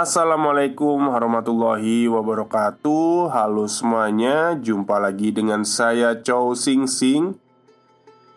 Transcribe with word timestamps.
Assalamualaikum 0.00 1.12
warahmatullahi 1.12 2.08
wabarakatuh. 2.08 3.28
Halo 3.36 3.68
semuanya 3.68 4.56
Jumpa 4.56 4.96
lagi 4.96 5.28
dengan 5.28 5.60
saya 5.60 6.16
Chow 6.16 6.56
Sing 6.56 6.88
Sing 6.88 7.36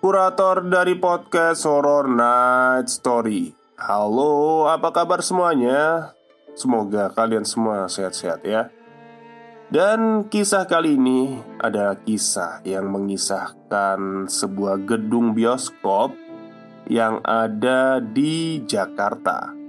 Kurator 0.03 0.67
dari 0.67 0.99
podcast 0.99 1.63
Horror 1.63 2.11
Night 2.11 2.91
Story. 2.91 3.55
Halo, 3.79 4.67
apa 4.67 4.91
kabar 4.91 5.23
semuanya? 5.23 6.11
Semoga 6.51 7.07
kalian 7.15 7.47
semua 7.47 7.87
sehat-sehat 7.87 8.43
ya. 8.43 8.67
Dan 9.71 10.27
kisah 10.27 10.67
kali 10.67 10.99
ini 10.99 11.39
ada 11.63 11.95
kisah 11.95 12.59
yang 12.67 12.91
mengisahkan 12.91 14.27
sebuah 14.27 14.83
gedung 14.83 15.31
bioskop 15.31 16.11
Yang 16.91 17.23
ada 17.23 18.03
di 18.03 18.59
Jakarta 18.67 19.62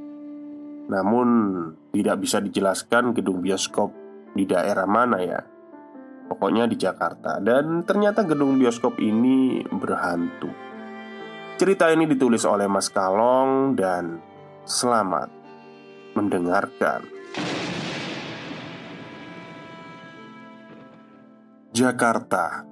namun 0.84 1.28
tidak 1.94 2.20
bisa 2.20 2.44
dijelaskan 2.44 3.16
gedung 3.16 3.40
bioskop 3.40 3.92
di 4.36 4.44
daerah 4.44 4.84
mana 4.84 5.18
ya. 5.22 5.40
Pokoknya 6.28 6.68
di 6.68 6.76
Jakarta. 6.76 7.40
Dan 7.40 7.84
ternyata 7.84 8.24
gedung 8.24 8.56
bioskop 8.56 9.00
ini 9.00 9.64
berhantu. 9.68 10.50
Cerita 11.54 11.88
ini 11.92 12.04
ditulis 12.10 12.42
oleh 12.44 12.66
Mas 12.66 12.90
Kalong 12.90 13.78
dan 13.78 14.18
selamat 14.66 15.30
mendengarkan. 16.18 17.06
Jakarta 21.74 22.62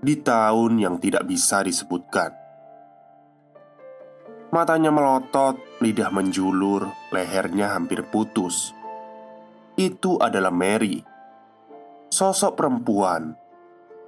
Di 0.00 0.16
tahun 0.24 0.80
yang 0.80 0.96
tidak 0.96 1.28
bisa 1.28 1.60
disebutkan 1.60 2.45
Matanya 4.46 4.94
melotot, 4.94 5.58
lidah 5.82 6.14
menjulur, 6.14 6.86
lehernya 7.10 7.74
hampir 7.74 8.06
putus. 8.06 8.70
Itu 9.74 10.22
adalah 10.22 10.54
Mary, 10.54 11.02
sosok 12.06 12.54
perempuan 12.54 13.34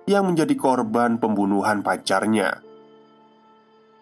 yang 0.07 0.31
menjadi 0.31 0.55
korban 0.55 1.19
pembunuhan 1.19 1.83
pacarnya. 1.83 2.63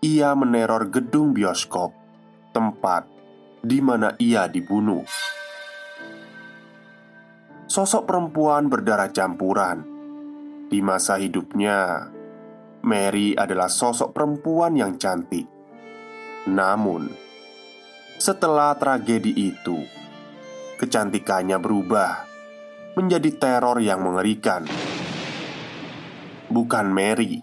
Ia 0.05 0.37
meneror 0.37 0.93
gedung 0.93 1.33
bioskop, 1.33 1.97
tempat 2.53 3.09
di 3.65 3.81
mana 3.81 4.13
ia 4.21 4.45
dibunuh. 4.45 5.09
Sosok 7.65 8.05
perempuan 8.05 8.69
berdarah 8.69 9.09
campuran 9.09 9.83
di 10.69 10.85
masa 10.85 11.17
hidupnya. 11.17 12.13
Mary 12.87 13.35
adalah 13.35 13.67
sosok 13.67 14.15
perempuan 14.15 14.79
yang 14.79 14.95
cantik 15.01 15.56
namun, 16.47 17.11
setelah 18.23 18.79
tragedi 18.79 19.35
itu, 19.35 19.83
kecantikannya 20.79 21.59
berubah 21.59 22.23
menjadi 22.95 23.31
teror 23.35 23.83
yang 23.83 24.07
mengerikan. 24.07 24.63
Bukan 26.47 26.87
Mary, 26.95 27.43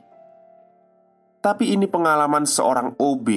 tapi 1.43 1.75
ini 1.75 1.91
pengalaman 1.91 2.47
seorang 2.47 2.95
OB 2.95 3.27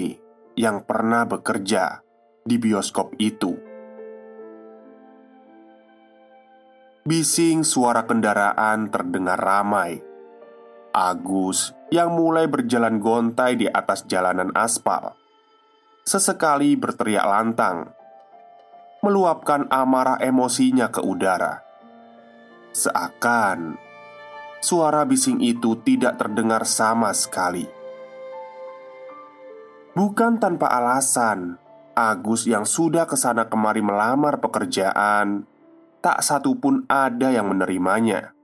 yang 0.55 0.87
pernah 0.87 1.26
bekerja 1.26 1.99
di 2.47 2.56
bioskop 2.62 3.19
itu. 3.19 3.59
Bising 7.03 7.66
suara 7.66 8.06
kendaraan 8.06 8.94
terdengar 8.94 9.43
ramai. 9.43 9.99
Agus 10.94 11.75
yang 11.91 12.15
mulai 12.15 12.47
berjalan 12.47 13.03
gontai 13.03 13.59
di 13.59 13.66
atas 13.66 14.06
jalanan 14.06 14.55
aspal 14.55 15.25
sesekali 16.06 16.78
berteriak 16.78 17.27
lantang, 17.27 17.91
meluapkan 19.03 19.67
amarah 19.67 20.22
emosinya 20.22 20.87
ke 20.87 21.03
udara. 21.03 21.67
Seakan 22.71 23.75
suara 24.62 25.03
bising 25.03 25.43
itu 25.43 25.75
tidak 25.83 26.22
terdengar 26.22 26.62
sama 26.62 27.11
sekali. 27.11 27.67
Bukan 29.99 30.39
tanpa 30.39 30.71
alasan, 30.71 31.59
Agus 31.97 32.44
yang 32.44 32.69
sudah 32.69 33.09
ke 33.09 33.17
sana 33.17 33.49
kemari 33.49 33.81
melamar 33.81 34.38
pekerjaan, 34.38 35.49
tak 36.05 36.21
satu 36.23 36.55
pun 36.61 36.84
ada 36.87 37.33
yang 37.33 37.49
menerimanya. 37.49 38.37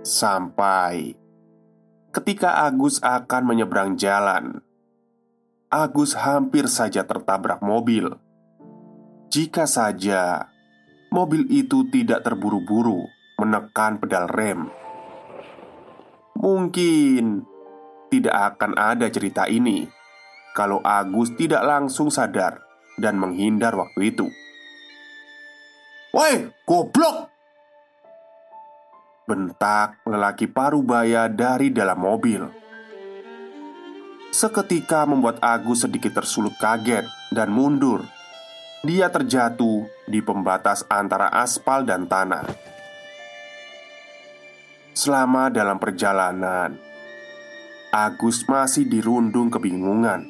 Sampai 0.00 1.14
ketika 2.10 2.64
Agus 2.64 2.98
akan 3.04 3.42
menyeberang 3.44 4.00
jalan, 4.00 4.64
Agus 5.70 6.18
hampir 6.18 6.66
saja 6.66 7.06
tertabrak 7.06 7.62
mobil. 7.62 8.10
Jika 9.30 9.70
saja 9.70 10.50
mobil 11.14 11.46
itu 11.46 11.86
tidak 11.94 12.26
terburu-buru 12.26 13.06
menekan 13.38 14.02
pedal 14.02 14.26
rem, 14.26 14.66
mungkin 16.34 17.46
tidak 18.10 18.58
akan 18.58 18.74
ada 18.74 19.06
cerita 19.14 19.46
ini 19.46 19.86
kalau 20.58 20.82
Agus 20.82 21.38
tidak 21.38 21.62
langsung 21.62 22.10
sadar 22.10 22.66
dan 22.98 23.14
menghindar 23.14 23.70
waktu 23.78 24.10
itu. 24.10 24.26
"Woi, 26.10 26.50
goblok!" 26.66 27.30
bentak 29.22 30.02
lelaki 30.02 30.50
parubaya 30.50 31.30
dari 31.30 31.70
dalam 31.70 32.02
mobil 32.02 32.42
seketika 34.30 35.02
membuat 35.02 35.42
Agus 35.42 35.82
sedikit 35.82 36.22
tersulut 36.22 36.54
kaget 36.56 37.06
dan 37.34 37.50
mundur. 37.50 38.06
Dia 38.80 39.12
terjatuh 39.12 39.84
di 40.08 40.24
pembatas 40.24 40.86
antara 40.88 41.28
aspal 41.28 41.84
dan 41.84 42.08
tanah. 42.08 42.48
Selama 44.96 45.52
dalam 45.52 45.76
perjalanan, 45.76 46.80
Agus 47.92 48.46
masih 48.48 48.88
dirundung 48.88 49.52
kebingungan. 49.52 50.24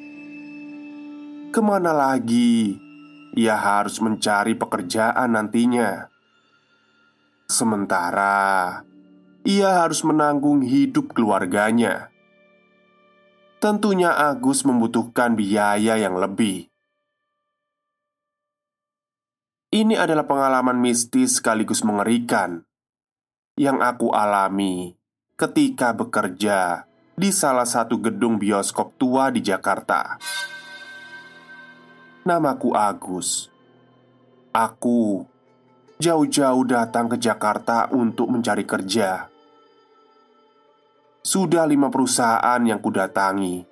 Ke 1.54 1.60
mana 1.62 1.94
lagi 1.94 2.80
ia 3.36 3.54
harus 3.54 4.02
mencari 4.02 4.58
pekerjaan 4.58 5.36
nantinya? 5.36 6.10
Sementara 7.46 8.82
ia 9.46 9.82
harus 9.82 10.02
menanggung 10.02 10.62
hidup 10.66 11.14
keluarganya. 11.14 12.09
Tentunya 13.60 14.16
Agus 14.16 14.64
membutuhkan 14.64 15.36
biaya 15.36 16.00
yang 16.00 16.16
lebih. 16.16 16.72
Ini 19.68 20.00
adalah 20.00 20.24
pengalaman 20.24 20.80
mistis 20.80 21.38
sekaligus 21.38 21.84
mengerikan 21.86 22.64
yang 23.60 23.84
aku 23.84 24.10
alami 24.16 24.98
ketika 25.38 25.94
bekerja 25.94 26.88
di 27.14 27.30
salah 27.30 27.68
satu 27.68 28.00
gedung 28.00 28.40
bioskop 28.40 28.96
tua 28.96 29.28
di 29.28 29.44
Jakarta. 29.44 30.16
Namaku 32.26 32.72
Agus. 32.74 33.46
Aku 34.50 35.28
jauh-jauh 36.02 36.64
datang 36.66 37.12
ke 37.12 37.20
Jakarta 37.20 37.92
untuk 37.92 38.26
mencari 38.32 38.64
kerja. 38.66 39.29
Sudah 41.20 41.68
lima 41.68 41.92
perusahaan 41.92 42.60
yang 42.64 42.80
kudatangi. 42.80 43.68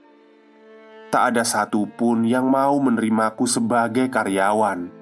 Tak 1.08 1.22
ada 1.32 1.44
satupun 1.48 2.28
yang 2.28 2.52
mau 2.52 2.76
menerimaku 2.76 3.48
sebagai 3.48 4.12
karyawan. 4.12 4.92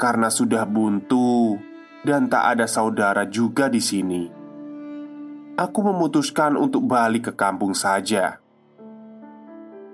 Karena 0.00 0.32
sudah 0.32 0.64
buntu 0.64 1.60
dan 2.02 2.26
tak 2.26 2.58
ada 2.58 2.66
saudara 2.66 3.22
juga 3.30 3.70
di 3.70 3.78
sini 3.78 4.26
Aku 5.54 5.78
memutuskan 5.86 6.58
untuk 6.58 6.82
balik 6.90 7.30
ke 7.30 7.32
kampung 7.38 7.70
saja. 7.70 8.42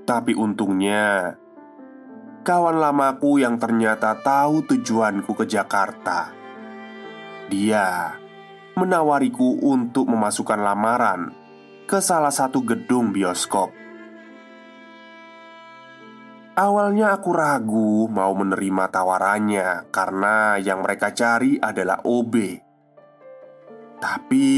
Tapi 0.08 0.32
untungnya 0.32 1.36
Kawan 2.40 2.80
lamaku 2.80 3.44
yang 3.44 3.60
ternyata 3.60 4.16
tahu 4.24 4.64
tujuanku 4.64 5.36
ke 5.36 5.44
Jakarta 5.44 6.32
Dia 7.52 8.16
menawariku 8.78 9.58
untuk 9.58 10.06
memasukkan 10.06 10.62
lamaran 10.62 11.34
ke 11.90 11.98
salah 11.98 12.30
satu 12.30 12.62
gedung 12.62 13.10
bioskop. 13.10 13.74
Awalnya 16.58 17.14
aku 17.14 17.30
ragu 17.30 18.10
mau 18.10 18.34
menerima 18.34 18.90
tawarannya 18.90 19.90
karena 19.94 20.58
yang 20.58 20.82
mereka 20.82 21.14
cari 21.14 21.54
adalah 21.54 22.02
OB. 22.02 22.34
Tapi 24.02 24.50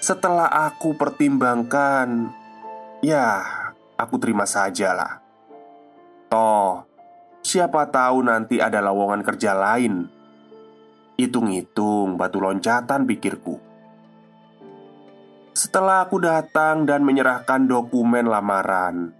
setelah 0.00 0.48
aku 0.48 0.96
pertimbangkan, 0.96 2.32
ya 3.04 3.44
aku 3.96 4.16
terima 4.16 4.48
sajalah. 4.48 5.20
Toh, 6.32 6.88
siapa 7.44 7.92
tahu 7.92 8.24
nanti 8.24 8.56
ada 8.56 8.80
lowongan 8.80 9.20
kerja 9.20 9.52
lain. 9.52 10.08
Hitung-hitung 11.16 12.20
batu 12.20 12.38
loncatan 12.38 13.08
pikirku. 13.08 13.56
Setelah 15.56 16.04
aku 16.04 16.20
datang 16.20 16.84
dan 16.84 17.00
menyerahkan 17.00 17.64
dokumen 17.64 18.28
lamaran, 18.28 19.16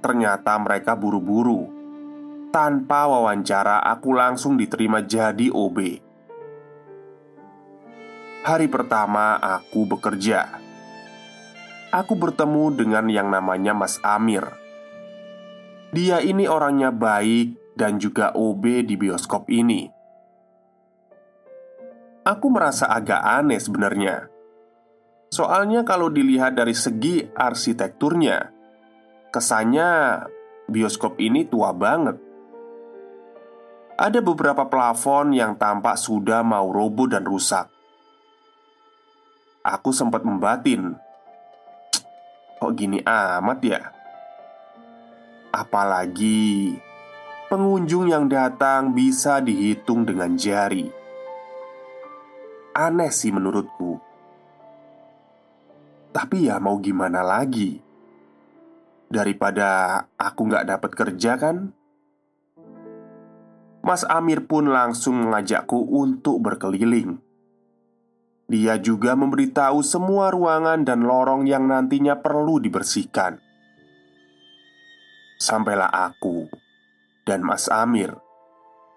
Ternyata 0.00 0.56
mereka 0.56 0.96
buru-buru. 0.96 1.68
Tanpa 2.50 3.06
wawancara 3.06 3.84
aku 3.84 4.16
langsung 4.16 4.58
diterima 4.58 5.04
jadi 5.04 5.54
OB 5.54 5.78
Hari 8.42 8.66
pertama 8.66 9.36
aku 9.38 9.86
bekerja. 9.86 10.58
Aku 11.92 12.16
bertemu 12.16 12.74
dengan 12.74 13.06
yang 13.12 13.28
namanya 13.28 13.76
Mas 13.76 14.00
Amir. 14.02 14.42
Dia 15.92 16.24
ini 16.24 16.48
orangnya 16.48 16.90
baik 16.90 17.76
dan 17.76 18.00
juga 18.00 18.32
OB 18.32 18.88
di 18.88 18.96
bioskop 18.96 19.46
ini 19.52 19.99
Aku 22.26 22.52
merasa 22.52 22.86
agak 22.88 23.20
aneh 23.20 23.58
sebenarnya 23.58 24.28
Soalnya 25.30 25.86
kalau 25.86 26.10
dilihat 26.10 26.58
dari 26.58 26.74
segi 26.76 27.24
arsitekturnya 27.32 28.60
Kesannya 29.30 29.90
bioskop 30.70 31.18
ini 31.18 31.46
tua 31.50 31.74
banget. 31.74 32.18
Ada 33.94 34.18
beberapa 34.24 34.64
plafon 34.70 35.34
yang 35.34 35.54
tampak 35.54 35.98
sudah 35.98 36.40
mau 36.40 36.70
roboh 36.70 37.10
dan 37.10 37.26
rusak. 37.26 37.68
Aku 39.60 39.92
sempat 39.92 40.24
membatin, 40.24 40.96
"Kok 42.58 42.72
gini 42.72 42.98
amat 43.04 43.58
ya?" 43.60 43.82
Apalagi 45.52 46.74
pengunjung 47.52 48.08
yang 48.08 48.26
datang 48.26 48.96
bisa 48.96 49.38
dihitung 49.38 50.08
dengan 50.08 50.32
jari. 50.34 50.99
Aneh 52.70 53.10
sih 53.10 53.34
menurutku. 53.34 53.98
Tapi 56.10 56.46
ya 56.46 56.62
mau 56.62 56.78
gimana 56.78 57.22
lagi? 57.22 57.82
Daripada 59.10 59.98
aku 60.14 60.46
nggak 60.46 60.70
dapat 60.70 60.90
kerja 60.94 61.34
kan 61.34 61.74
Mas 63.82 64.06
Amir 64.06 64.46
pun 64.46 64.70
langsung 64.70 65.18
mengajakku 65.18 65.82
untuk 65.82 66.38
berkeliling 66.38 67.18
Dia 68.46 68.78
juga 68.78 69.18
memberitahu 69.18 69.82
semua 69.82 70.30
ruangan 70.30 70.86
dan 70.86 71.02
lorong 71.02 71.42
yang 71.50 71.66
nantinya 71.66 72.22
perlu 72.22 72.62
dibersihkan 72.62 73.42
Sampailah 75.42 75.90
aku 75.90 76.46
dan 77.26 77.42
Mas 77.42 77.66
Amir 77.66 78.14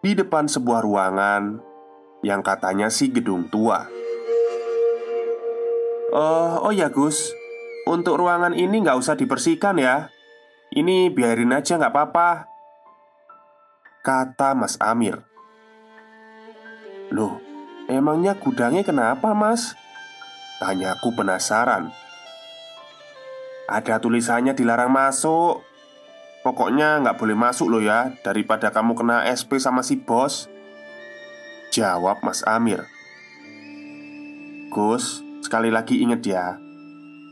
Di 0.06 0.14
depan 0.14 0.46
sebuah 0.46 0.86
ruangan 0.86 1.73
Yang 2.24 2.42
katanya 2.48 2.88
sih 2.88 3.12
gedung 3.12 3.52
tua. 3.52 3.84
Oh, 6.16 6.64
oh 6.64 6.72
ya 6.72 6.88
Gus. 6.88 7.36
Untuk 7.84 8.16
ruangan 8.16 8.56
ini 8.56 8.80
nggak 8.80 8.96
usah 8.96 9.20
dibersihkan 9.20 9.76
ya. 9.76 10.08
Ini 10.72 11.12
biarin 11.12 11.52
aja 11.52 11.76
nggak 11.76 11.92
apa-apa. 11.92 12.30
Kata 14.00 14.56
Mas 14.56 14.80
Amir. 14.80 15.20
Loh, 17.12 17.44
emangnya 17.92 18.40
gudangnya 18.40 18.88
kenapa 18.88 19.36
mas? 19.36 19.76
Tanyaku 20.64 21.12
penasaran. 21.12 21.92
Ada 23.68 24.00
tulisannya 24.00 24.56
dilarang 24.56 24.90
masuk. 24.90 25.62
Pokoknya 26.44 27.04
nggak 27.04 27.16
boleh 27.16 27.40
masuk 27.40 27.72
loh 27.72 27.80
ya 27.80 28.12
Daripada 28.20 28.68
kamu 28.68 29.00
kena 29.00 29.24
SP 29.32 29.64
sama 29.64 29.80
si 29.80 29.96
bos 29.96 30.52
Jawab 31.74 32.22
Mas 32.22 32.46
Amir 32.46 32.86
Gus, 34.70 35.26
sekali 35.42 35.74
lagi 35.74 36.06
inget 36.06 36.22
ya 36.22 36.62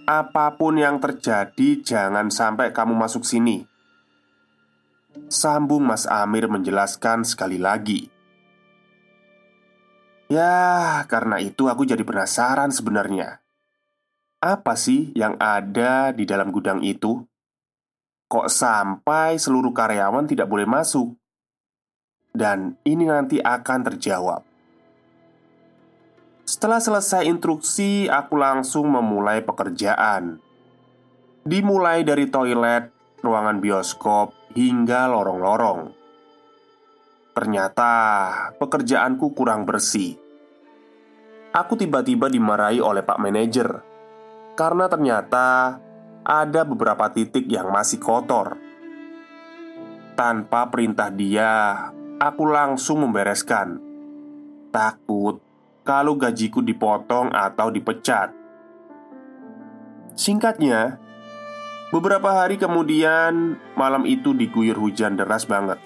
Apa 0.09 0.57
pun 0.57 0.81
yang 0.81 0.97
terjadi, 0.97 1.77
jangan 1.85 2.33
sampai 2.33 2.73
kamu 2.73 2.97
masuk 2.97 3.21
sini. 3.21 3.69
Sambung 5.29 5.85
Mas 5.85 6.09
Amir 6.09 6.49
menjelaskan 6.49 7.21
sekali 7.21 7.61
lagi. 7.61 8.09
Ya, 10.25 11.05
karena 11.05 11.37
itu 11.37 11.69
aku 11.69 11.85
jadi 11.85 12.01
penasaran 12.01 12.73
sebenarnya. 12.73 13.45
Apa 14.41 14.73
sih 14.73 15.13
yang 15.13 15.37
ada 15.37 16.17
di 16.17 16.25
dalam 16.25 16.49
gudang 16.49 16.81
itu? 16.81 17.21
Kok 18.25 18.49
sampai 18.49 19.37
seluruh 19.37 19.69
karyawan 19.69 20.25
tidak 20.25 20.49
boleh 20.49 20.65
masuk? 20.65 21.20
Dan 22.31 22.79
ini 22.87 23.03
nanti 23.07 23.43
akan 23.43 23.79
terjawab. 23.91 24.41
Setelah 26.47 26.83
selesai 26.83 27.27
instruksi, 27.27 28.11
aku 28.11 28.35
langsung 28.35 28.91
memulai 28.91 29.39
pekerjaan. 29.43 30.39
Dimulai 31.47 32.03
dari 32.03 32.27
toilet, 32.27 32.91
ruangan 33.23 33.63
bioskop, 33.63 34.35
hingga 34.51 35.07
lorong-lorong. 35.07 35.95
Ternyata 37.31 37.93
pekerjaanku 38.59 39.31
kurang 39.31 39.63
bersih. 39.63 40.19
Aku 41.51 41.79
tiba-tiba 41.79 42.27
dimarahi 42.27 42.83
oleh 42.83 43.03
Pak 43.03 43.19
Manajer 43.19 43.69
karena 44.55 44.87
ternyata 44.91 45.79
ada 46.21 46.61
beberapa 46.67 47.07
titik 47.11 47.47
yang 47.47 47.71
masih 47.71 47.99
kotor. 47.99 48.59
Tanpa 50.15 50.67
perintah 50.67 51.07
dia, 51.07 51.87
aku 52.21 52.45
langsung 52.45 53.01
membereskan. 53.01 53.81
Takut 54.69 55.41
kalau 55.81 56.13
gajiku 56.13 56.61
dipotong 56.61 57.33
atau 57.33 57.73
dipecat. 57.73 58.29
Singkatnya, 60.13 61.01
beberapa 61.89 62.29
hari 62.29 62.61
kemudian 62.61 63.57
malam 63.73 64.05
itu 64.05 64.37
diguyur 64.37 64.77
hujan 64.77 65.17
deras 65.17 65.49
banget. 65.49 65.81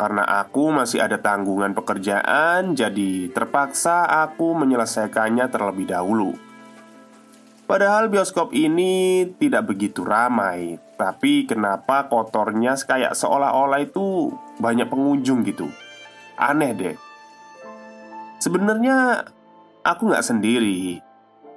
Karena 0.00 0.24
aku 0.24 0.72
masih 0.72 1.04
ada 1.04 1.20
tanggungan 1.20 1.76
pekerjaan, 1.76 2.72
jadi 2.72 3.28
terpaksa 3.28 4.08
aku 4.24 4.56
menyelesaikannya 4.56 5.44
terlebih 5.52 5.92
dahulu. 5.92 6.32
Padahal 7.70 8.10
bioskop 8.10 8.50
ini 8.50 9.22
tidak 9.38 9.70
begitu 9.70 10.02
ramai, 10.02 10.82
tapi 10.98 11.46
kenapa 11.46 12.10
kotornya 12.10 12.74
kayak 12.74 13.14
seolah-olah 13.14 13.78
itu 13.78 14.34
banyak 14.58 14.90
pengunjung 14.90 15.46
gitu? 15.46 15.70
Aneh 16.34 16.74
deh. 16.74 16.96
Sebenarnya 18.42 19.22
aku 19.86 20.10
nggak 20.10 20.26
sendiri. 20.26 20.98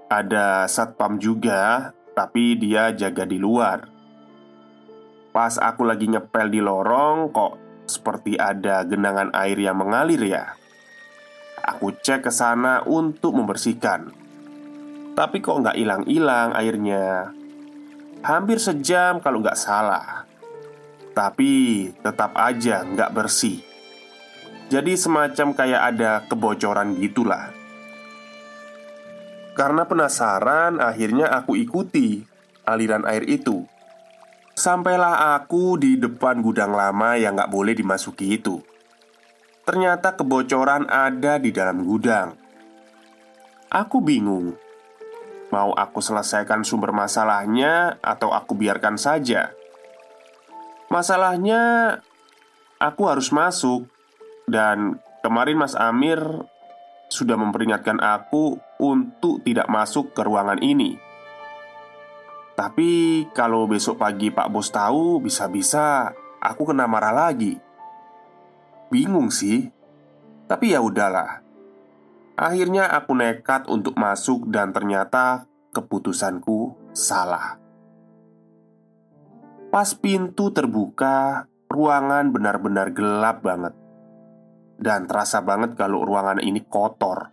Ada 0.05 0.69
satpam 0.69 1.17
juga 1.17 1.89
Tapi 2.13 2.61
dia 2.61 2.93
jaga 2.93 3.25
di 3.25 3.41
luar. 3.41 3.89
Pas 5.33 5.57
aku 5.57 5.81
lagi 5.81 6.05
ngepel 6.05 6.53
di 6.53 6.61
lorong 6.61 7.33
Kok 7.33 7.53
seperti 7.89 8.37
ada 8.37 8.85
genangan 8.85 9.33
air 9.33 9.57
yang 9.57 9.81
mengalir 9.81 10.21
ya? 10.21 10.53
Aku 11.57 11.89
cek 11.89 12.29
ke 12.29 12.29
sana 12.29 12.85
untuk 12.85 13.33
membersihkan 13.33 14.22
Tapi 15.13 15.45
kok 15.45 15.61
nggak 15.61 15.77
hilang-hilang 15.77 16.57
airnya? 16.57 17.29
Hampir 18.25 18.57
sejam 18.57 19.21
kalau 19.21 19.45
nggak 19.45 19.59
salah. 19.59 20.25
Tapi 21.13 21.93
tetap 22.01 22.33
aja 22.33 22.81
nggak 22.81 23.13
bersih. 23.13 23.61
Jadi 24.73 24.97
semacam 24.97 25.53
kayak 25.53 25.81
ada 25.93 26.11
kebocoran 26.25 26.97
gitulah. 26.97 27.53
Karena 29.53 29.85
penasaran 29.85 30.81
akhirnya 30.81 31.29
aku 31.29 31.61
ikuti 31.61 32.25
aliran 32.65 33.05
air 33.05 33.21
itu. 33.29 33.69
Sampailah 34.57 35.37
aku 35.37 35.77
di 35.77 36.01
depan 36.01 36.41
gudang 36.41 36.73
lama 36.73 37.13
yang 37.17 37.37
gak 37.37 37.53
boleh 37.53 37.77
dimasuki 37.77 38.37
itu. 38.37 38.61
Ternyata 39.61 40.17
kebocoran 40.17 40.89
ada 40.89 41.37
di 41.37 41.53
dalam 41.53 41.85
gudang. 41.85 42.33
Aku 43.69 44.01
bingung 44.01 44.57
Mau 45.53 45.69
aku 45.77 46.01
selesaikan 46.01 46.65
sumber 46.65 46.89
masalahnya 46.89 48.01
atau 48.01 48.33
aku 48.33 48.57
biarkan 48.57 48.97
saja 48.97 49.53
Masalahnya 50.89 51.61
Aku 52.83 53.07
harus 53.07 53.31
masuk 53.31 53.87
dan 54.43 54.99
kemarin 55.23 55.55
Mas 55.55 55.71
Amir 55.71 56.19
sudah 57.07 57.39
memperingatkan 57.39 57.95
aku 58.03 58.59
untuk 58.75 59.39
tidak 59.47 59.71
masuk 59.71 60.11
ke 60.11 60.19
ruangan 60.19 60.59
ini. 60.59 60.99
Tapi 62.59 63.23
kalau 63.31 63.71
besok 63.71 64.03
pagi 64.03 64.35
Pak 64.35 64.51
Bos 64.51 64.67
tahu, 64.67 65.23
bisa-bisa 65.23 66.11
aku 66.43 66.75
kena 66.75 66.83
marah 66.91 67.15
lagi. 67.15 67.55
Bingung 68.91 69.31
sih, 69.31 69.71
tapi 70.51 70.75
ya 70.75 70.83
udahlah. 70.83 71.39
Akhirnya 72.33 72.89
aku 72.89 73.13
nekat 73.13 73.69
untuk 73.69 73.93
masuk 73.93 74.49
dan 74.49 74.73
ternyata 74.73 75.45
keputusanku 75.69 76.73
salah. 76.89 77.61
Pas 79.69 79.89
pintu 79.93 80.49
terbuka, 80.49 81.49
ruangan 81.69 82.29
benar-benar 82.33 82.93
gelap 82.93 83.45
banget. 83.45 83.73
Dan 84.77 85.05
terasa 85.05 85.41
banget 85.45 85.77
kalau 85.77 86.05
ruangan 86.05 86.41
ini 86.41 86.61
kotor. 86.65 87.29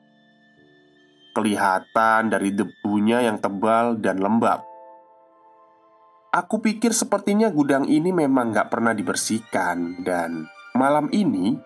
Kelihatan 1.33 2.29
dari 2.29 2.53
debunya 2.53 3.25
yang 3.25 3.41
tebal 3.41 3.97
dan 4.01 4.21
lembab. 4.21 4.65
Aku 6.31 6.61
pikir 6.61 6.93
sepertinya 6.93 7.49
gudang 7.49 7.89
ini 7.89 8.15
memang 8.15 8.55
gak 8.55 8.71
pernah 8.71 8.95
dibersihkan 8.95 10.07
Dan 10.07 10.47
malam 10.79 11.11
ini 11.11 11.59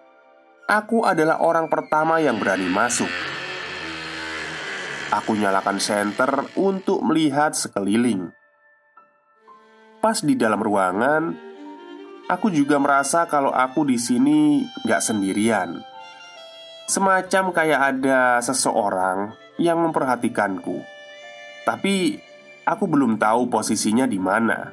Aku 0.64 1.04
adalah 1.04 1.40
orang 1.44 1.68
pertama 1.68 2.20
yang 2.20 2.40
berani 2.40 2.68
masuk 2.68 3.10
Aku 5.12 5.36
nyalakan 5.36 5.76
senter 5.78 6.48
untuk 6.56 7.04
melihat 7.04 7.52
sekeliling 7.52 8.32
Pas 10.00 10.20
di 10.24 10.34
dalam 10.34 10.58
ruangan 10.58 11.36
Aku 12.32 12.48
juga 12.48 12.80
merasa 12.80 13.28
kalau 13.28 13.52
aku 13.52 13.84
di 13.84 14.00
sini 14.00 14.64
gak 14.88 15.04
sendirian 15.04 15.84
Semacam 16.88 17.52
kayak 17.52 17.80
ada 17.96 18.40
seseorang 18.40 19.36
yang 19.60 19.80
memperhatikanku 19.84 20.80
Tapi 21.68 22.16
Aku 22.64 22.88
belum 22.88 23.20
tahu 23.20 23.52
posisinya 23.52 24.08
di 24.08 24.16
mana. 24.16 24.72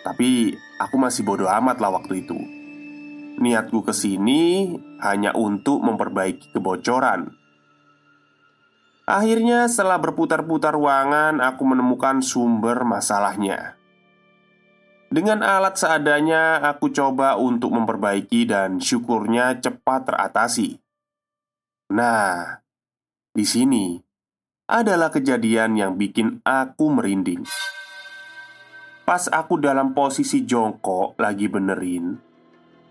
Tapi 0.00 0.56
aku 0.80 0.96
masih 0.96 1.28
bodoh 1.28 1.44
amat 1.44 1.76
lah 1.76 1.92
waktu 1.92 2.24
itu. 2.24 2.59
Niatku 3.38 3.86
ke 3.86 3.94
sini 3.94 4.74
hanya 4.98 5.30
untuk 5.36 5.84
memperbaiki 5.84 6.50
kebocoran. 6.50 7.36
Akhirnya, 9.10 9.66
setelah 9.66 9.98
berputar-putar 9.98 10.74
ruangan, 10.74 11.42
aku 11.42 11.62
menemukan 11.66 12.22
sumber 12.22 12.86
masalahnya. 12.86 13.74
Dengan 15.10 15.42
alat 15.42 15.74
seadanya, 15.74 16.62
aku 16.62 16.94
coba 16.94 17.34
untuk 17.34 17.74
memperbaiki, 17.74 18.46
dan 18.46 18.78
syukurnya 18.78 19.58
cepat 19.58 20.06
teratasi. 20.06 20.78
Nah, 21.90 22.62
di 23.34 23.42
sini 23.42 23.98
adalah 24.70 25.10
kejadian 25.10 25.74
yang 25.74 25.98
bikin 25.98 26.38
aku 26.46 26.86
merinding. 26.94 27.42
Pas 29.02 29.26
aku 29.26 29.58
dalam 29.58 29.90
posisi 29.90 30.46
jongkok 30.46 31.18
lagi 31.18 31.50
benerin, 31.50 32.14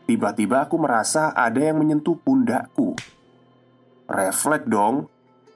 tiba-tiba 0.09 0.65
aku 0.65 0.81
merasa 0.81 1.29
ada 1.37 1.61
yang 1.61 1.77
menyentuh 1.77 2.17
pundakku. 2.17 2.97
Refleks 4.09 4.65
dong, 4.65 5.05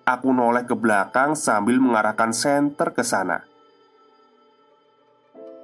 aku 0.06 0.30
noleh 0.30 0.70
ke 0.70 0.78
belakang 0.78 1.34
sambil 1.34 1.82
mengarahkan 1.82 2.30
senter 2.30 2.94
ke 2.94 3.02
sana. 3.02 3.42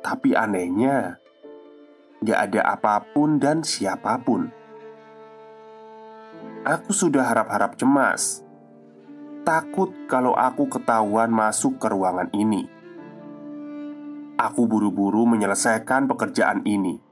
Tapi 0.01 0.34
anehnya, 0.34 1.22
gak 2.25 2.39
ada 2.50 2.74
apa 2.74 3.05
pun 3.13 3.38
dan 3.38 3.62
siapa 3.62 4.17
pun. 4.25 4.50
Aku 6.65 6.89
sudah 6.89 7.29
harap-harap 7.29 7.77
cemas 7.77 8.41
takut 9.50 9.89
kalau 10.05 10.38
aku 10.38 10.69
ketahuan 10.69 11.34
masuk 11.34 11.81
ke 11.81 11.89
ruangan 11.89 12.29
ini. 12.38 12.69
Aku 14.38 14.69
buru-buru 14.69 15.25
menyelesaikan 15.25 16.05
pekerjaan 16.05 16.62
ini. 16.69 17.08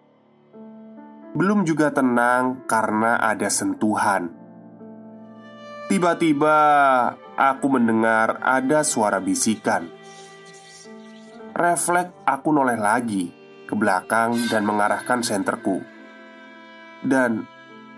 Belum 1.35 1.67
juga 1.67 1.91
tenang 1.91 2.63
karena 2.69 3.19
ada 3.19 3.51
sentuhan. 3.51 4.31
Tiba-tiba 5.87 6.57
aku 7.35 7.67
mendengar 7.71 8.39
ada 8.43 8.83
suara 8.83 9.23
bisikan. 9.23 9.87
Refleks 11.55 12.13
aku 12.27 12.51
noleh 12.51 12.77
lagi 12.77 13.31
ke 13.67 13.73
belakang 13.75 14.35
dan 14.47 14.63
mengarahkan 14.63 15.23
senterku. 15.23 15.83
Dan 17.03 17.43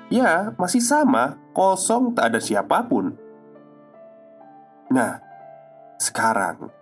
ya, 0.10 0.54
masih 0.58 0.82
sama, 0.82 1.38
kosong 1.54 2.18
tak 2.18 2.34
ada 2.34 2.40
siapa 2.42 2.86
pun. 2.86 3.14
Nah, 4.90 5.22
sekarang 6.02 6.74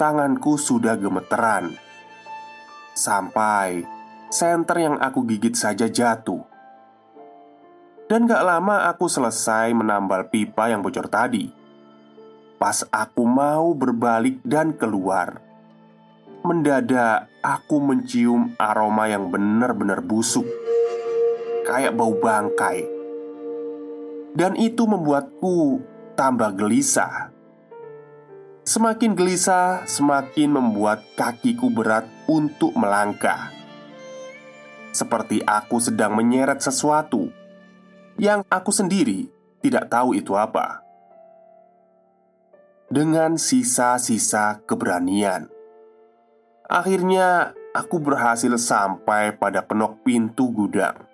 tanganku 0.00 0.58
sudah 0.58 0.98
gemeteran 0.98 1.78
sampai 2.98 3.86
senter 4.32 4.80
yang 4.80 4.96
aku 4.96 5.28
gigit 5.28 5.52
saja 5.52 5.92
jatuh. 5.92 6.40
Dan 8.08 8.24
gak 8.24 8.40
lama 8.40 8.88
aku 8.88 9.04
selesai 9.04 9.76
menambal 9.76 10.32
pipa 10.32 10.72
yang 10.72 10.80
bocor 10.80 11.04
tadi. 11.12 11.52
Pas 12.56 12.80
aku 12.88 13.28
mau 13.28 13.76
berbalik 13.76 14.40
dan 14.40 14.72
keluar, 14.72 15.36
mendadak 16.40 17.28
aku 17.44 17.76
mencium 17.82 18.56
aroma 18.56 19.10
yang 19.12 19.28
benar-benar 19.28 20.00
busuk, 20.00 20.46
kayak 21.68 21.92
bau 21.92 22.14
bangkai, 22.16 22.86
dan 24.32 24.54
itu 24.56 24.86
membuatku 24.86 25.82
tambah 26.14 26.54
gelisah. 26.54 27.34
Semakin 28.62 29.18
gelisah, 29.18 29.82
semakin 29.90 30.54
membuat 30.54 31.02
kakiku 31.18 31.66
berat 31.66 32.06
untuk 32.30 32.70
melangkah. 32.78 33.61
Seperti 34.92 35.40
aku 35.42 35.80
sedang 35.80 36.12
menyeret 36.12 36.60
sesuatu 36.60 37.32
yang 38.20 38.44
aku 38.52 38.68
sendiri 38.68 39.26
tidak 39.64 39.88
tahu 39.88 40.12
itu 40.12 40.36
apa. 40.36 40.84
Dengan 42.92 43.40
sisa-sisa 43.40 44.60
keberanian, 44.68 45.48
akhirnya 46.68 47.56
aku 47.72 47.96
berhasil 47.96 48.52
sampai 48.60 49.32
pada 49.40 49.64
penok 49.64 50.04
pintu 50.04 50.52
gudang. 50.52 51.08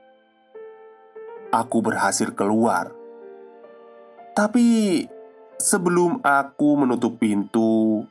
Aku 1.54 1.78
berhasil 1.78 2.35
keluar 2.35 2.99
tapi 4.38 5.02
sebelum 5.58 6.23
aku 6.23 6.78
menutup 6.78 7.18
pintu, 7.18 8.06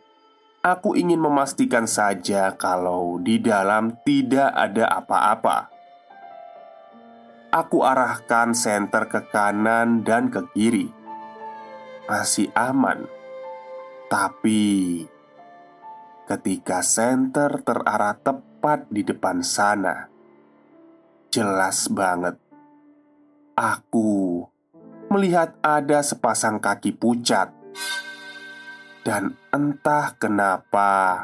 aku 0.63 0.93
ingin 0.97 1.21
memastikan 1.21 1.85
saja 1.85 2.53
kalau 2.55 3.17
di 3.21 3.41
dalam 3.41 3.97
tidak 4.05 4.53
ada 4.53 4.85
apa-apa. 5.01 5.57
Aku 7.53 7.81
arahkan 7.81 8.51
senter 8.53 9.07
ke 9.09 9.27
kanan 9.31 10.03
dan 10.03 10.29
ke 10.29 10.45
kiri. 10.51 10.87
Masih 12.05 12.51
aman. 12.53 13.07
Tapi 14.07 15.03
ketika 16.27 16.79
senter 16.83 17.63
terarah 17.63 18.15
tepat 18.19 18.87
di 18.91 19.03
depan 19.03 19.43
sana, 19.43 20.11
jelas 21.31 21.91
banget 21.91 22.47
aku 23.57 24.45
melihat 25.09 25.57
ada 25.65 26.05
sepasang 26.05 26.61
kaki 26.61 26.93
pucat, 26.93 27.49
dan 29.07 29.39
entah 29.55 30.19
kenapa 30.19 31.23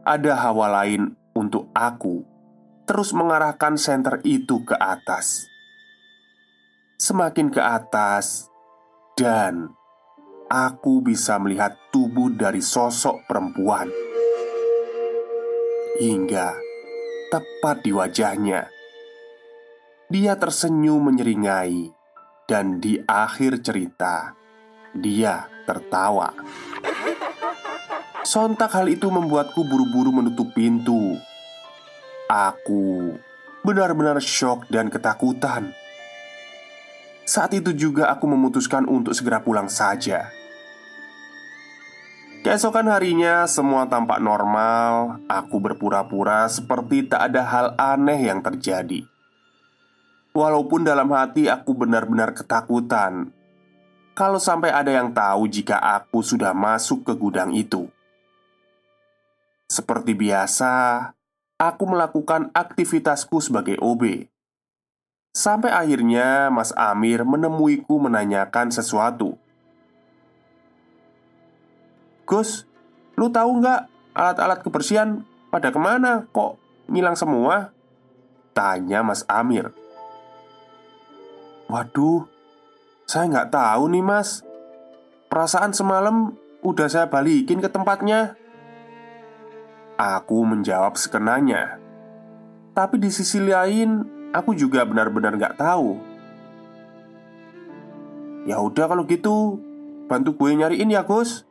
ada 0.00 0.32
hawa 0.32 0.80
lain 0.80 1.12
untuk 1.36 1.68
aku 1.76 2.24
terus 2.88 3.12
mengarahkan 3.12 3.76
senter 3.76 4.24
itu 4.24 4.64
ke 4.64 4.72
atas. 4.80 5.44
Semakin 6.96 7.52
ke 7.52 7.60
atas, 7.60 8.48
dan 9.12 9.76
aku 10.48 11.04
bisa 11.04 11.36
melihat 11.36 11.76
tubuh 11.92 12.32
dari 12.32 12.64
sosok 12.64 13.28
perempuan 13.28 13.92
hingga 16.00 16.56
tepat 17.28 17.84
di 17.84 17.92
wajahnya. 17.92 18.72
Dia 20.08 20.32
tersenyum 20.40 21.12
menyeringai 21.12 21.92
dan 22.48 22.80
di 22.80 22.98
akhir 23.04 23.62
cerita, 23.62 24.32
dia 24.96 25.59
tertawa. 25.70 26.34
Sontak 28.26 28.74
hal 28.74 28.90
itu 28.90 29.06
membuatku 29.06 29.62
buru-buru 29.62 30.10
menutup 30.10 30.50
pintu. 30.50 31.14
Aku 32.26 33.14
benar-benar 33.62 34.18
shock 34.18 34.66
dan 34.66 34.90
ketakutan. 34.90 35.70
Saat 37.22 37.54
itu 37.54 37.70
juga 37.70 38.10
aku 38.10 38.26
memutuskan 38.26 38.90
untuk 38.90 39.14
segera 39.14 39.38
pulang 39.38 39.70
saja. 39.70 40.34
Keesokan 42.40 42.88
harinya, 42.88 43.44
semua 43.46 43.86
tampak 43.86 44.18
normal. 44.18 45.22
Aku 45.28 45.60
berpura-pura 45.60 46.48
seperti 46.50 47.06
tak 47.06 47.30
ada 47.30 47.42
hal 47.46 47.66
aneh 47.78 48.26
yang 48.26 48.40
terjadi. 48.40 49.04
Walaupun 50.32 50.86
dalam 50.86 51.10
hati 51.10 51.50
aku 51.50 51.74
benar-benar 51.74 52.32
ketakutan 52.32 53.34
Kalau 54.20 54.36
sampai 54.36 54.68
ada 54.68 54.92
yang 54.92 55.16
tahu 55.16 55.48
jika 55.48 55.80
aku 55.80 56.20
sudah 56.20 56.52
masuk 56.52 57.08
ke 57.08 57.16
gudang 57.16 57.56
itu 57.56 57.88
Seperti 59.64 60.12
biasa 60.12 61.08
aku 61.56 61.88
melakukan 61.88 62.52
aktivitasku 62.52 63.40
sebagai 63.40 63.80
OB. 63.80 64.28
Sampai 65.32 65.72
akhirnya 65.72 66.52
Mas 66.52 66.68
Amir 66.76 67.24
menemuiku 67.24 67.96
menanyakan 67.96 68.68
sesuatu. 68.68 69.40
Gus, 72.28 72.68
lu 73.16 73.32
tahu 73.32 73.64
nggak 73.64 73.80
alat-alat 74.12 74.60
kebersihan 74.60 75.24
pada 75.48 75.72
ke 75.72 75.80
mana? 75.80 76.28
Kok 76.28 76.60
ngilang 76.92 77.16
semua? 77.16 77.72
Tanya 78.52 79.00
Mas 79.00 79.24
Amir. 79.30 79.72
Waduh, 81.70 82.26
saya 83.10 83.26
nggak 83.26 83.50
tahu 83.50 83.90
nih 83.90 84.06
mas. 84.06 84.46
Perasaan 85.26 85.74
semalam 85.74 86.38
udah 86.62 86.86
saya 86.86 87.10
balikin 87.10 87.58
ke 87.58 87.66
tempatnya. 87.66 88.38
Aku 89.98 90.46
menjawab 90.46 90.94
sekenanya. 90.94 91.82
Tapi 92.70 93.02
di 93.02 93.10
sisi 93.10 93.42
lain 93.42 94.20
Aku 94.30 94.54
juga 94.54 94.86
benar-benar 94.86 95.34
nggak 95.34 95.58
tahu. 95.58 95.98
Ya 98.46 98.62
udah 98.62 98.86
kalau 98.86 99.02
gitu 99.02 99.58
Bantu 100.06 100.38
gue 100.38 100.54
nyariin 100.54 100.94
ya 100.94 101.02
Gus. 101.02 101.42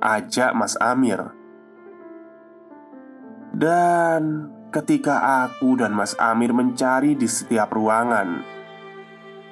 Ajak 0.00 0.56
Mas 0.56 0.76
Amir. 0.80 1.20
Dan 3.52 4.48
ketika 4.72 5.44
aku 5.44 5.76
dan 5.76 5.92
Mas 5.92 6.16
Amir 6.16 6.56
mencari 6.56 7.12
di 7.12 7.28
setiap 7.28 7.72
ruangan 7.76 8.61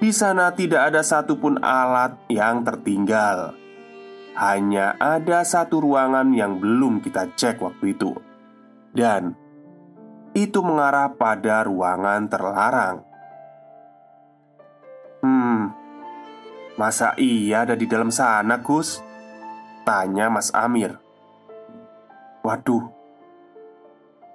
di 0.01 0.11
sana 0.17 0.49
tidak 0.57 0.91
ada 0.91 1.05
satupun 1.05 1.61
alat 1.61 2.17
yang 2.33 2.65
tertinggal. 2.65 3.53
Hanya 4.33 4.97
ada 4.97 5.45
satu 5.45 5.85
ruangan 5.85 6.33
yang 6.33 6.57
belum 6.57 7.05
kita 7.05 7.37
cek 7.37 7.61
waktu 7.61 7.93
itu, 7.93 8.17
dan 8.97 9.37
itu 10.33 10.65
mengarah 10.65 11.13
pada 11.13 11.61
ruangan 11.69 12.25
terlarang. 12.25 12.97
Hmm, 15.21 15.77
masa 16.81 17.13
iya 17.21 17.69
ada 17.69 17.77
di 17.77 17.85
dalam 17.85 18.09
sana, 18.09 18.65
Gus? 18.65 19.05
Tanya 19.85 20.33
Mas 20.33 20.49
Amir. 20.57 20.97
Waduh, 22.41 22.89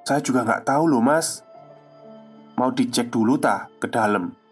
saya 0.06 0.22
juga 0.22 0.46
nggak 0.46 0.70
tahu 0.70 0.86
loh, 0.86 1.02
Mas. 1.02 1.42
Mau 2.62 2.70
dicek 2.70 3.10
dulu 3.10 3.42
tak 3.42 3.74
ke 3.82 3.90
dalam? 3.90 4.45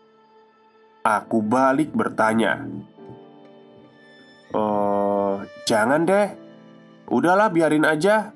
Aku 1.03 1.43
balik 1.43 1.91
bertanya. 1.91 2.63
Eh, 4.55 5.35
jangan 5.67 6.07
deh. 6.07 6.31
Udahlah 7.11 7.51
biarin 7.51 7.83
aja 7.83 8.31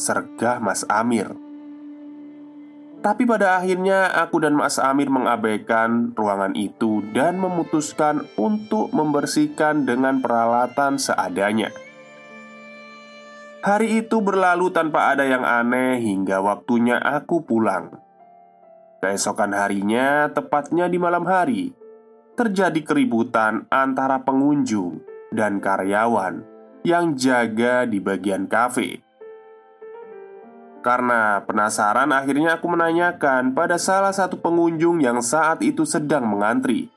Sergah 0.00 0.64
Mas 0.64 0.88
Amir. 0.88 1.36
Tapi 3.04 3.28
pada 3.28 3.60
akhirnya 3.60 4.08
aku 4.16 4.40
dan 4.40 4.56
Mas 4.56 4.80
Amir 4.80 5.12
mengabaikan 5.12 6.16
ruangan 6.16 6.56
itu 6.56 7.04
Dan 7.12 7.36
memutuskan 7.36 8.32
untuk 8.40 8.88
membersihkan 8.96 9.84
dengan 9.84 10.24
peralatan 10.24 10.96
seadanya. 10.96 11.68
Hari 13.60 14.00
itu 14.00 14.24
berlalu 14.24 14.72
tanpa 14.72 15.12
ada 15.12 15.28
yang 15.28 15.44
aneh 15.44 16.00
hingga 16.00 16.40
waktunya 16.40 16.96
aku 16.96 17.44
pulang 17.44 18.03
Keesokan 19.04 19.52
harinya, 19.52 20.32
tepatnya 20.32 20.88
di 20.88 20.96
malam 20.96 21.28
hari, 21.28 21.76
terjadi 22.40 22.80
keributan 22.80 23.68
antara 23.68 24.24
pengunjung 24.24 25.04
dan 25.28 25.60
karyawan 25.60 26.40
yang 26.88 27.12
jaga 27.12 27.84
di 27.84 28.00
bagian 28.00 28.48
kafe. 28.48 29.04
Karena 30.80 31.44
penasaran, 31.44 32.16
akhirnya 32.16 32.56
aku 32.56 32.64
menanyakan 32.64 33.52
pada 33.52 33.76
salah 33.76 34.08
satu 34.08 34.40
pengunjung 34.40 35.04
yang 35.04 35.20
saat 35.20 35.60
itu 35.60 35.84
sedang 35.84 36.24
mengantri. 36.24 36.88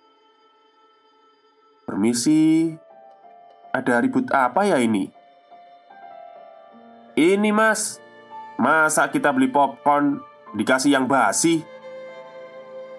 "Permisi, 1.83 2.71
ada 3.75 3.99
ribut 3.99 4.31
apa 4.31 4.63
ya 4.63 4.79
ini?" 4.79 5.11
"Ini, 7.19 7.51
Mas, 7.51 7.99
masa 8.55 9.11
kita 9.11 9.27
beli 9.35 9.51
popcorn 9.51 10.23
dikasih 10.55 10.95
yang 10.95 11.03
basi?" 11.03 11.75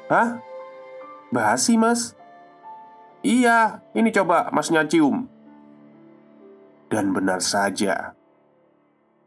Hah? 0.08 0.40
Basi 1.28 1.76
mas? 1.76 2.16
Iya, 3.20 3.84
ini 3.92 4.08
coba 4.08 4.48
masnya 4.50 4.88
cium. 4.88 5.28
Dan 6.88 7.12
benar 7.12 7.44
saja 7.44 8.16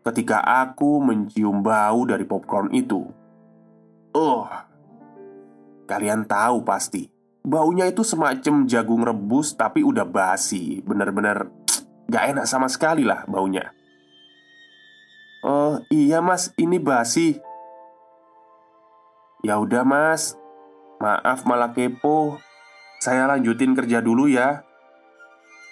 Ketika 0.01 0.41
aku 0.41 0.97
mencium 0.97 1.61
bau 1.61 2.09
dari 2.09 2.25
popcorn 2.25 2.73
itu 2.73 3.05
Oh 4.17 4.49
Kalian 5.85 6.25
tahu 6.25 6.65
pasti 6.65 7.05
Baunya 7.45 7.85
itu 7.85 8.01
semacam 8.01 8.69
jagung 8.69 9.01
rebus 9.01 9.57
tapi 9.57 9.81
udah 9.81 10.05
basi. 10.05 10.81
Bener-bener 10.85 11.49
Gak 12.11 12.37
enak 12.37 12.45
sama 12.45 12.69
sekali 12.69 13.01
lah 13.01 13.23
baunya. 13.23 13.71
Oh 15.41 15.81
iya 15.89 16.21
mas 16.21 16.53
ini 16.59 16.77
basi. 16.77 17.39
Ya 19.41 19.57
udah 19.57 19.81
mas 19.81 20.37
Maaf 21.01 21.49
malah 21.49 21.73
kepo. 21.73 22.37
Saya 23.01 23.25
lanjutin 23.25 23.73
kerja 23.73 24.05
dulu 24.05 24.29
ya. 24.29 24.61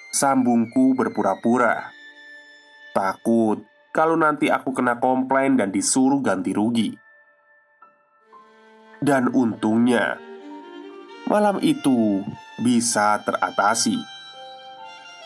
Sambungku 0.09 0.97
berpura-pura. 0.97 1.93
Takut 2.97 3.61
kalau 3.93 4.17
nanti 4.17 4.49
aku 4.49 4.73
kena 4.73 4.97
komplain 4.97 5.53
dan 5.53 5.69
disuruh 5.69 6.17
ganti 6.25 6.49
rugi. 6.49 6.97
Dan 8.97 9.29
untungnya 9.29 10.17
Malam 11.29 11.61
itu 11.61 12.25
bisa 12.57 13.21
teratasi. 13.21 14.01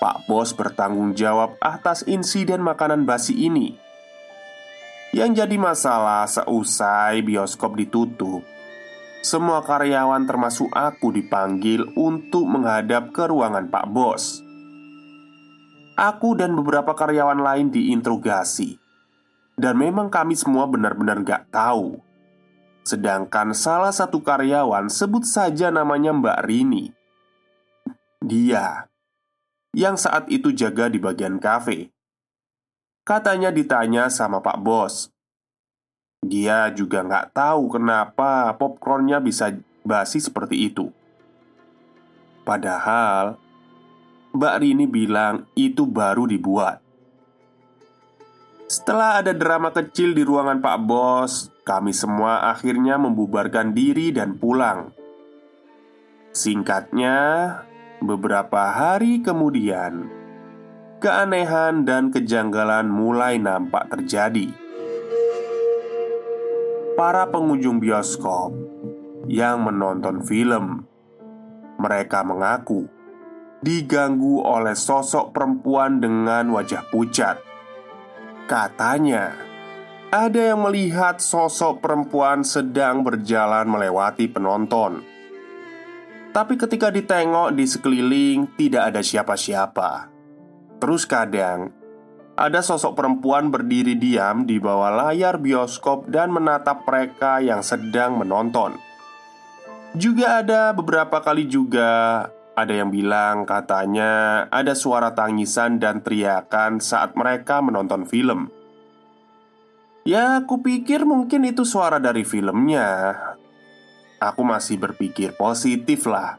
Pak 0.04 0.28
Bos 0.28 0.52
bertanggung 0.52 1.16
jawab 1.16 1.56
atas 1.64 2.04
insiden 2.04 2.60
makanan 2.60 3.08
basi 3.08 3.32
ini. 3.40 3.80
Yang 5.16 5.48
jadi 5.48 5.56
masalah 5.56 6.28
seusai 6.28 7.24
bioskop 7.24 7.80
ditutup 7.80 8.44
semua 9.24 9.64
karyawan 9.64 10.28
termasuk 10.28 10.68
aku 10.76 11.16
dipanggil 11.16 11.88
untuk 11.96 12.44
menghadap 12.44 13.16
ke 13.16 13.24
ruangan 13.24 13.72
Pak 13.72 13.88
Bos. 13.88 14.44
Aku 15.96 16.36
dan 16.36 16.52
beberapa 16.60 16.92
karyawan 16.92 17.40
lain 17.40 17.70
diinterogasi 17.70 18.82
Dan 19.54 19.78
memang 19.78 20.10
kami 20.10 20.34
semua 20.34 20.66
benar-benar 20.66 21.22
gak 21.22 21.54
tahu. 21.54 22.02
Sedangkan 22.84 23.54
salah 23.54 23.94
satu 23.94 24.20
karyawan 24.26 24.90
sebut 24.90 25.24
saja 25.24 25.70
namanya 25.70 26.12
Mbak 26.12 26.40
Rini. 26.44 26.92
Dia 28.20 28.90
Yang 29.72 30.10
saat 30.10 30.28
itu 30.34 30.52
jaga 30.52 30.90
di 30.90 30.98
bagian 30.98 31.38
kafe. 31.38 31.94
Katanya 33.06 33.54
ditanya 33.54 34.10
sama 34.10 34.42
Pak 34.42 34.58
Bos 34.60 35.13
dia 36.24 36.72
juga 36.72 37.04
nggak 37.04 37.36
tahu 37.36 37.78
kenapa 37.78 38.56
popcornnya 38.56 39.20
bisa 39.20 39.52
basi 39.84 40.24
seperti 40.24 40.72
itu. 40.72 40.90
Padahal 42.44 43.40
Mbak 44.34 44.56
Rini 44.60 44.86
bilang 44.90 45.46
itu 45.54 45.86
baru 45.86 46.26
dibuat. 46.26 46.82
Setelah 48.66 49.22
ada 49.22 49.36
drama 49.38 49.70
kecil 49.70 50.18
di 50.18 50.26
ruangan 50.26 50.58
Pak 50.58 50.78
Bos, 50.90 51.54
kami 51.62 51.94
semua 51.94 52.50
akhirnya 52.50 52.98
membubarkan 52.98 53.76
diri 53.76 54.10
dan 54.10 54.42
pulang. 54.42 54.90
Singkatnya, 56.34 57.16
beberapa 58.02 58.74
hari 58.74 59.22
kemudian, 59.22 60.10
keanehan 60.98 61.86
dan 61.86 62.10
kejanggalan 62.10 62.90
mulai 62.90 63.38
nampak 63.38 63.94
terjadi 63.94 64.63
para 66.94 67.26
pengunjung 67.30 67.82
bioskop 67.82 68.54
yang 69.26 69.66
menonton 69.66 70.22
film. 70.22 70.86
Mereka 71.82 72.22
mengaku 72.22 72.86
diganggu 73.64 74.44
oleh 74.44 74.78
sosok 74.78 75.34
perempuan 75.34 75.98
dengan 75.98 76.52
wajah 76.54 76.86
pucat. 76.94 77.42
Katanya, 78.46 79.34
ada 80.14 80.54
yang 80.54 80.62
melihat 80.62 81.18
sosok 81.18 81.82
perempuan 81.82 82.46
sedang 82.46 83.02
berjalan 83.02 83.66
melewati 83.66 84.30
penonton. 84.30 85.02
Tapi 86.34 86.54
ketika 86.58 86.94
ditengok 86.94 87.56
di 87.56 87.66
sekeliling, 87.66 88.54
tidak 88.58 88.94
ada 88.94 89.02
siapa-siapa. 89.02 90.10
Terus 90.78 91.08
kadang 91.08 91.83
ada 92.34 92.66
sosok 92.66 92.98
perempuan 92.98 93.54
berdiri 93.54 93.94
diam 93.94 94.50
di 94.50 94.58
bawah 94.58 94.90
layar 94.90 95.38
bioskop 95.38 96.10
dan 96.10 96.34
menatap 96.34 96.82
mereka 96.86 97.38
yang 97.38 97.62
sedang 97.62 98.18
menonton. 98.18 98.78
Juga 99.94 100.42
ada 100.42 100.74
beberapa 100.74 101.22
kali 101.22 101.46
juga 101.46 102.26
ada 102.54 102.74
yang 102.74 102.94
bilang 102.94 103.46
katanya 103.50 104.46
ada 104.50 104.74
suara 104.74 105.14
tangisan 105.14 105.82
dan 105.82 106.02
teriakan 106.02 106.82
saat 106.82 107.14
mereka 107.18 107.62
menonton 107.62 108.06
film. 108.06 108.50
Ya, 110.04 110.44
aku 110.44 110.60
pikir 110.60 111.08
mungkin 111.08 111.48
itu 111.48 111.64
suara 111.64 111.98
dari 111.98 112.28
filmnya. 112.28 113.16
Aku 114.20 114.44
masih 114.44 114.76
berpikir 114.78 115.34
positif 115.34 116.06
lah. 116.06 116.38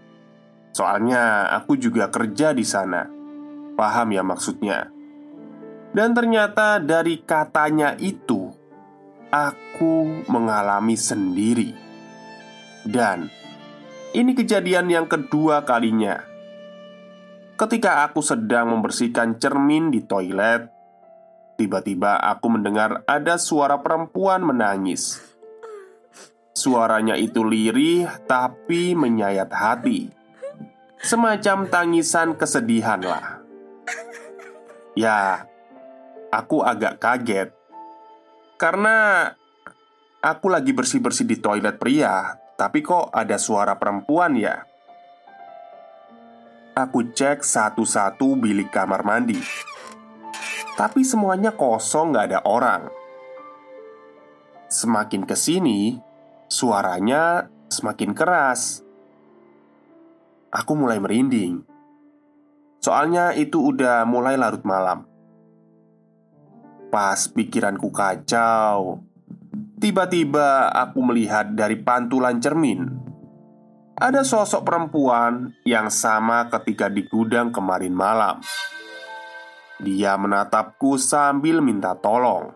Soalnya 0.74 1.48
aku 1.54 1.78
juga 1.78 2.10
kerja 2.10 2.52
di 2.52 2.66
sana. 2.66 3.08
Paham 3.74 4.12
ya 4.12 4.22
maksudnya? 4.22 4.93
Dan 5.94 6.10
ternyata 6.10 6.82
dari 6.82 7.22
katanya 7.22 7.94
itu 8.02 8.50
Aku 9.30 10.26
mengalami 10.26 10.98
sendiri. 10.98 11.70
Dan 12.82 13.30
Ini 14.14 14.34
kejadian 14.34 14.90
yang 14.90 15.06
kedua 15.06 15.62
kalinya. 15.62 16.22
Ketika 17.54 18.02
aku 18.06 18.18
sedang 18.22 18.74
membersihkan 18.74 19.38
cermin 19.38 19.94
di 19.94 20.02
toilet 20.02 20.74
Tiba-tiba 21.54 22.18
aku 22.18 22.50
mendengar 22.50 23.06
ada 23.06 23.38
suara 23.38 23.78
perempuan 23.78 24.42
menangis. 24.42 25.22
Suaranya 26.50 27.14
itu 27.14 27.46
lirih 27.46 28.10
tapi 28.26 28.98
menyayat 28.98 29.54
hati. 29.54 30.10
Semacam 30.98 31.70
tangisan 31.70 32.34
kesedihan 32.34 32.98
lah. 33.06 33.38
Ya, 34.98 35.46
aku 36.34 36.66
agak 36.66 36.98
kaget 36.98 37.54
karena 38.58 39.30
aku 40.18 40.50
lagi 40.50 40.74
bersih-bersih 40.74 41.26
di 41.30 41.38
toilet 41.38 41.78
pria, 41.78 42.34
tapi 42.58 42.82
kok 42.82 43.14
ada 43.14 43.38
suara 43.38 43.78
perempuan 43.78 44.34
ya? 44.34 44.66
Aku 46.74 47.14
cek 47.14 47.46
satu-satu 47.46 48.34
bilik 48.34 48.74
kamar 48.74 49.06
mandi, 49.06 49.38
tapi 50.74 51.06
semuanya 51.06 51.54
kosong, 51.54 52.10
nggak 52.10 52.26
ada 52.34 52.40
orang. 52.50 52.82
Semakin 54.66 55.22
ke 55.22 55.38
sini, 55.38 55.94
suaranya 56.50 57.46
semakin 57.70 58.10
keras. 58.10 58.82
Aku 60.50 60.74
mulai 60.74 60.98
merinding. 60.98 61.62
Soalnya 62.82 63.38
itu 63.38 63.70
udah 63.70 64.02
mulai 64.02 64.34
larut 64.34 64.66
malam. 64.66 65.13
Pas 66.94 67.26
pikiranku 67.26 67.90
kacau, 67.90 69.02
tiba-tiba 69.82 70.70
aku 70.70 71.02
melihat 71.02 71.50
dari 71.50 71.74
pantulan 71.82 72.38
cermin 72.38 72.86
ada 73.98 74.22
sosok 74.22 74.62
perempuan 74.62 75.58
yang 75.66 75.90
sama 75.90 76.46
ketika 76.54 76.86
di 76.86 77.02
gudang 77.10 77.50
kemarin 77.50 77.90
malam. 77.90 78.38
Dia 79.82 80.14
menatapku 80.14 80.94
sambil 80.94 81.58
minta 81.58 81.98
tolong. 81.98 82.54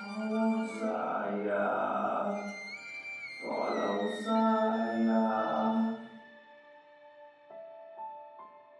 Tolong 0.00 0.64
saya, 0.72 1.68
tolong 3.44 4.04
saya. 4.24 5.24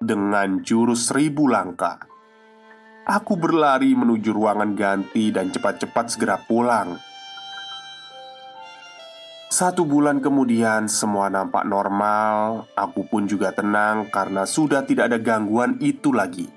Dengan 0.00 0.64
jurus 0.64 1.12
seribu 1.12 1.52
langkah, 1.52 2.15
Aku 3.06 3.38
berlari 3.38 3.94
menuju 3.94 4.34
ruangan 4.34 4.74
ganti 4.74 5.30
dan 5.30 5.54
cepat-cepat 5.54 6.10
segera 6.10 6.42
pulang. 6.42 6.98
Satu 9.46 9.86
bulan 9.86 10.18
kemudian, 10.18 10.90
semua 10.90 11.30
nampak 11.30 11.62
normal. 11.70 12.66
Aku 12.74 13.06
pun 13.06 13.30
juga 13.30 13.54
tenang 13.54 14.10
karena 14.10 14.42
sudah 14.42 14.82
tidak 14.82 15.14
ada 15.14 15.22
gangguan 15.22 15.78
itu 15.78 16.10
lagi. 16.10 16.50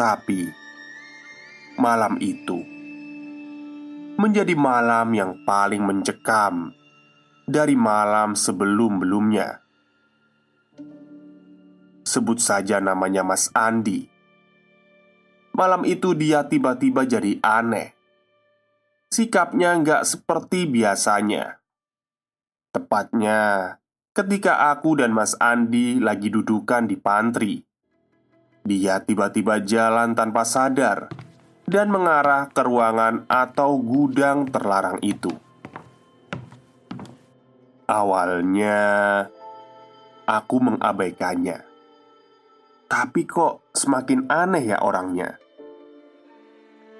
Tapi 0.00 0.48
malam 1.76 2.16
itu 2.24 2.56
menjadi 4.16 4.56
malam 4.56 5.12
yang 5.12 5.44
paling 5.44 5.84
mencekam 5.84 6.72
dari 7.44 7.76
malam 7.76 8.32
sebelum-belumnya. 8.32 9.60
Sebut 12.00 12.40
saja 12.40 12.80
namanya 12.80 13.20
Mas 13.20 13.52
Andi 13.52 14.13
Malam 15.54 15.86
itu 15.86 16.18
dia 16.18 16.42
tiba-tiba 16.50 17.06
jadi 17.06 17.38
aneh. 17.38 17.94
Sikapnya 19.06 19.78
nggak 19.78 20.02
seperti 20.02 20.66
biasanya. 20.66 21.62
Tepatnya 22.74 23.78
ketika 24.10 24.74
aku 24.74 24.98
dan 24.98 25.14
Mas 25.14 25.38
Andi 25.38 26.02
lagi 26.02 26.26
dudukan 26.26 26.90
di 26.90 26.98
pantry 26.98 27.62
Dia 28.66 28.98
tiba-tiba 28.98 29.62
jalan 29.62 30.18
tanpa 30.18 30.42
sadar 30.42 31.06
Dan 31.62 31.94
mengarah 31.94 32.50
ke 32.50 32.66
ruangan 32.66 33.22
atau 33.30 33.78
gudang 33.78 34.50
terlarang 34.50 34.98
itu. 35.06 35.30
Awalnya 37.86 38.82
Aku 40.26 40.58
mengabaikannya. 40.58 41.62
Tapi 42.90 43.22
kok 43.22 43.70
semakin 43.70 44.26
aneh 44.26 44.74
ya 44.74 44.82
orangnya 44.82 45.43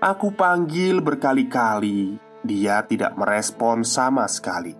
Aku 0.04 0.36
panggil 0.36 1.00
berkali-kali, 1.00 2.20
dia 2.44 2.84
tidak 2.84 3.16
merespon 3.16 3.88
sama 3.88 4.28
sekali. 4.28 4.76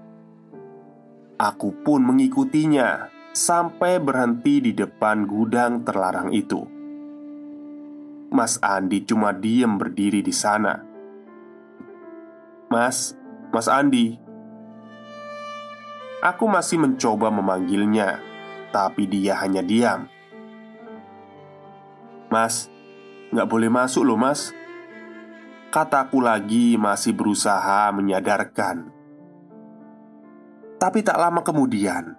Aku 1.41 1.73
pun 1.81 2.05
mengikutinya 2.05 3.09
sampai 3.33 4.05
berhenti 4.05 4.61
di 4.61 4.77
depan 4.77 5.25
gudang 5.25 5.81
terlarang 5.81 6.29
itu. 6.29 6.61
Mas 8.37 8.61
Andi 8.61 9.01
cuma 9.09 9.33
diem 9.33 9.81
berdiri 9.81 10.21
di 10.21 10.29
sana. 10.29 10.85
"Mas, 12.69 13.17
Mas 13.49 13.65
Andi." 13.65 14.21
Aku 16.21 16.53
masih 16.53 16.77
mencoba 16.85 17.33
memanggilnya, 17.33 18.21
tapi 18.77 19.09
dia 19.09 19.41
hanya 19.41 19.65
diam. 19.65 20.05
"Mas, 22.29 22.69
nggak 23.33 23.49
boleh 23.49 23.73
masuk 23.73 24.05
loh, 24.05 24.21
Mas." 24.21 24.53
Kataku 25.75 26.23
lagi 26.23 26.79
masih 26.79 27.19
berusaha 27.19 27.91
menyadarkan. 27.91 28.95
Tapi 30.79 31.03
tak 31.03 31.19
lama 31.19 31.43
kemudian 31.43 32.15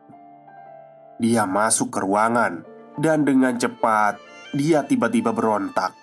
Dia 1.23 1.47
masuk 1.47 1.87
ke 1.87 2.03
ruangan 2.03 2.67
Dan 2.99 3.23
dengan 3.23 3.55
cepat 3.55 4.19
Dia 4.51 4.83
tiba-tiba 4.83 5.31
berontak. 5.31 5.95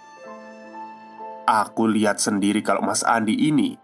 Aku 1.45 1.93
lihat 1.93 2.25
sendiri 2.25 2.65
kalau 2.65 2.81
Mas 2.89 3.05
Andi 3.05 3.37
ini 3.37 3.77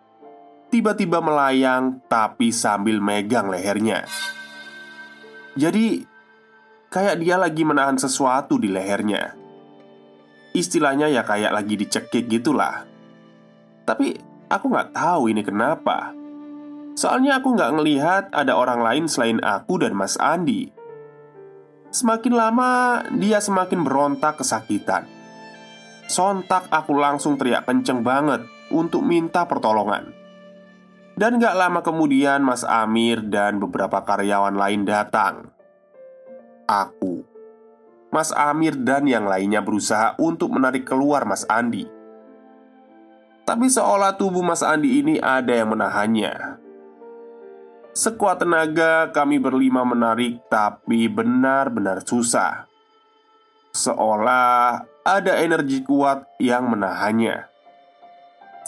Tiba-tiba 0.72 1.20
melayang 1.20 2.00
Tapi 2.09 2.48
sambil 2.48 3.04
megang 3.04 3.52
lehernya. 3.52 4.09
Jadi 5.61 6.09
Kayak 6.88 7.20
dia 7.20 7.37
lagi 7.37 7.68
menahan 7.68 8.00
sesuatu 8.00 8.57
di 8.57 8.72
lehernya. 8.72 9.37
Istilahnya 10.57 11.12
ya 11.12 11.20
kayak 11.20 11.52
lagi 11.52 11.76
dicekik 11.76 12.33
gitulah 12.33 12.88
tapi 13.88 14.20
aku 14.53 14.68
nggak 14.68 14.92
tahu 14.92 15.33
ini 15.33 15.40
kenapa. 15.40 16.12
Soalnya 16.92 17.40
aku 17.40 17.57
nggak 17.57 17.72
ngelihat 17.81 18.24
ada 18.37 18.53
orang 18.53 18.85
lain 18.85 19.05
selain 19.09 19.40
aku 19.40 19.81
dan 19.81 19.96
Mas 19.96 20.20
Andi. 20.20 20.68
Semakin 21.88 22.35
lama 22.37 23.01
dia 23.16 23.40
semakin 23.40 23.81
berontak 23.81 24.44
kesakitan. 24.44 25.09
Sontak 26.05 26.68
aku 26.68 26.92
langsung 26.92 27.40
teriak 27.40 27.64
kenceng 27.64 28.05
banget 28.05 28.44
untuk 28.68 29.01
minta 29.01 29.48
pertolongan. 29.48 30.12
Dan 31.18 31.42
gak 31.42 31.59
lama 31.59 31.83
kemudian 31.83 32.46
Mas 32.46 32.62
Amir 32.62 33.27
dan 33.27 33.59
beberapa 33.59 34.07
karyawan 34.07 34.55
lain 34.55 34.87
datang. 34.87 35.51
Aku 36.68 37.27
Mas 38.14 38.31
Amir 38.31 38.79
dan 38.79 39.05
yang 39.11 39.27
lainnya 39.27 39.59
berusaha 39.59 40.14
untuk 40.20 40.55
menarik 40.55 40.87
keluar 40.87 41.27
Mas 41.27 41.42
Andi 41.51 41.97
tapi 43.48 43.72
seolah 43.72 44.12
tubuh 44.20 44.44
Mas 44.44 44.61
Andi 44.61 45.00
ini 45.00 45.16
ada 45.16 45.48
yang 45.48 45.72
menahannya. 45.72 46.61
Sekuat 47.96 48.44
tenaga 48.44 49.08
kami 49.08 49.40
berlima 49.40 49.88
menarik 49.88 50.44
Tapi 50.52 51.08
benar-benar 51.08 52.04
susah. 52.04 52.68
Seolah 53.72 54.84
ada 55.00 55.32
energi 55.40 55.80
kuat 55.80 56.28
yang 56.37 56.68
menahannya. 56.68 57.48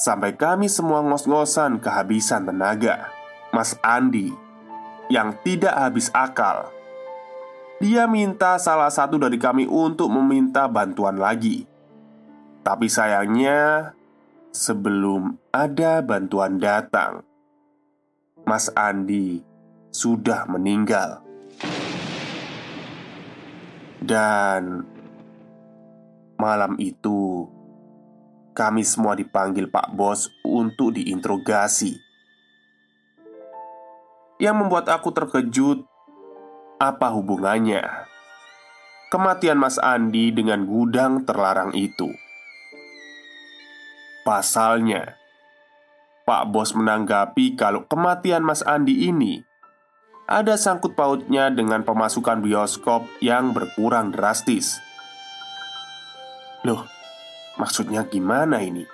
Sampai 0.01 0.33
kami 0.33 0.73
semua 0.73 1.05
ngos-ngosan 1.05 1.77
kehabisan 1.77 2.49
tenaga 2.49 3.13
Mas 3.53 3.77
Andi 3.85 4.33
Yang 5.13 5.45
tidak 5.45 5.77
habis 5.77 6.09
akal. 6.17 6.73
Dia 7.85 8.09
minta 8.09 8.57
salah 8.57 8.89
satu 8.89 9.21
dari 9.21 9.37
kami 9.37 9.69
untuk 9.69 10.09
meminta 10.09 10.65
bantuan 10.73 11.21
lagi. 11.21 11.69
Tapi 12.65 12.89
sayangnya 12.89 13.93
Sebelum 14.51 15.39
ada 15.55 16.03
bantuan 16.03 16.59
datang, 16.59 17.23
Mas 18.43 18.67
Andi 18.75 19.47
sudah 19.95 20.43
meninggal, 20.51 21.23
dan 24.03 24.83
malam 26.35 26.75
itu 26.83 27.47
kami 28.51 28.83
semua 28.83 29.15
dipanggil 29.15 29.71
Pak 29.71 29.95
Bos 29.95 30.27
untuk 30.43 30.99
diinterogasi. 30.99 31.95
Yang 34.43 34.57
membuat 34.59 34.91
aku 34.91 35.15
terkejut, 35.15 35.87
apa 36.83 37.07
hubungannya 37.15 37.87
kematian 39.15 39.63
Mas 39.63 39.79
Andi 39.79 40.35
dengan 40.35 40.67
gudang 40.67 41.23
terlarang 41.23 41.71
itu? 41.79 42.11
Pasalnya, 44.31 45.19
Pak 46.23 46.55
Bos 46.55 46.71
menanggapi 46.79 47.59
kalau 47.59 47.83
kematian 47.91 48.47
Mas 48.47 48.63
Andi 48.63 49.11
ini 49.11 49.43
ada 50.31 50.55
sangkut 50.55 50.95
pautnya 50.95 51.51
dengan 51.51 51.83
pemasukan 51.83 52.39
bioskop 52.39 53.11
yang 53.19 53.51
berkurang 53.51 54.15
drastis. 54.15 54.79
Loh, 56.63 56.87
maksudnya 57.59 58.07
gimana 58.07 58.63
ini? 58.63 58.87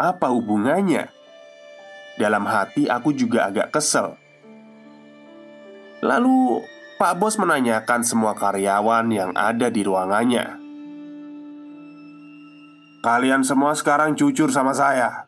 Apa 0.00 0.32
hubungannya? 0.32 1.12
Dalam 2.16 2.48
hati 2.48 2.88
aku 2.88 3.12
juga 3.12 3.52
agak 3.52 3.76
kesel. 3.76 4.16
Lalu 6.00 6.64
Pak 6.96 7.20
Bos 7.20 7.36
menanyakan 7.36 8.08
semua 8.08 8.32
karyawan 8.32 9.04
yang 9.12 9.36
ada 9.36 9.68
di 9.68 9.84
ruangannya. 9.84 10.61
Kalian 13.02 13.42
semua 13.42 13.74
sekarang 13.74 14.14
jujur 14.14 14.48
sama 14.54 14.70
saya. 14.72 15.26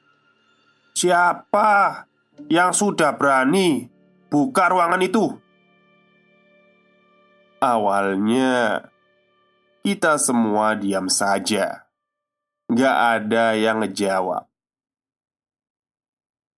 Siapa 0.94 2.06
yang 2.46 2.70
sudah 2.70 3.18
berani 3.18 3.90
Buka 4.34 4.66
ruangan 4.66 4.98
itu. 4.98 5.30
Awalnya, 7.62 8.82
kita 9.86 10.18
semua 10.18 10.74
diam 10.74 11.06
saja. 11.06 11.86
Gak 12.66 12.96
ada 13.14 13.54
yang 13.54 13.78
ngejawab. 13.78 14.50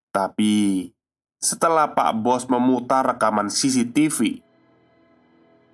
Tapi, 0.09 0.89
setelah 1.37 1.93
Pak 1.93 2.17
Bos 2.17 2.49
memutar 2.49 3.05
rekaman 3.05 3.53
CCTV, 3.53 4.41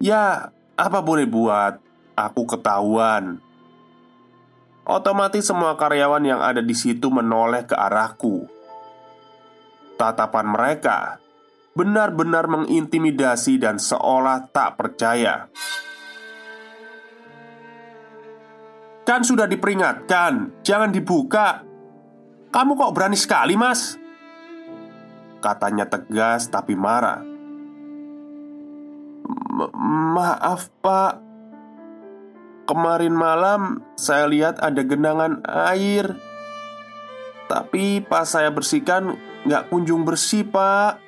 ya, 0.03 0.51
apa 0.75 0.99
boleh 1.07 1.31
buat, 1.31 1.79
aku 2.19 2.51
ketahuan. 2.51 3.39
Otomatis 4.83 5.47
semua 5.47 5.79
karyawan 5.79 6.27
yang 6.27 6.41
ada 6.43 6.59
di 6.59 6.75
situ 6.75 7.07
menoleh 7.07 7.63
ke 7.63 7.79
arahku. 7.79 8.51
Tatapan 9.95 10.47
mereka 10.51 11.23
benar-benar 11.73 12.51
mengintimidasi 12.51 13.57
dan 13.63 13.79
seolah 13.79 14.51
tak 14.51 14.77
percaya. 14.77 15.49
Kan 19.03 19.27
sudah 19.27 19.51
diperingatkan, 19.51 20.63
jangan 20.63 20.91
dibuka. 20.95 21.63
Kamu 22.53 22.79
kok 22.79 22.95
berani 22.95 23.19
sekali, 23.19 23.59
Mas? 23.59 23.99
Katanya 25.43 25.87
tegas 25.91 26.47
tapi 26.47 26.79
marah. 26.79 27.23
Maaf, 30.15 30.71
Pak. 30.79 31.32
Kemarin 32.63 33.15
malam 33.15 33.83
saya 33.99 34.31
lihat 34.31 34.63
ada 34.63 34.87
genangan 34.87 35.43
air. 35.47 36.15
Tapi 37.51 38.01
pas 38.07 38.25
saya 38.25 38.49
bersihkan 38.55 39.19
nggak 39.45 39.67
kunjung 39.69 40.07
bersih, 40.07 40.47
Pak. 40.47 41.03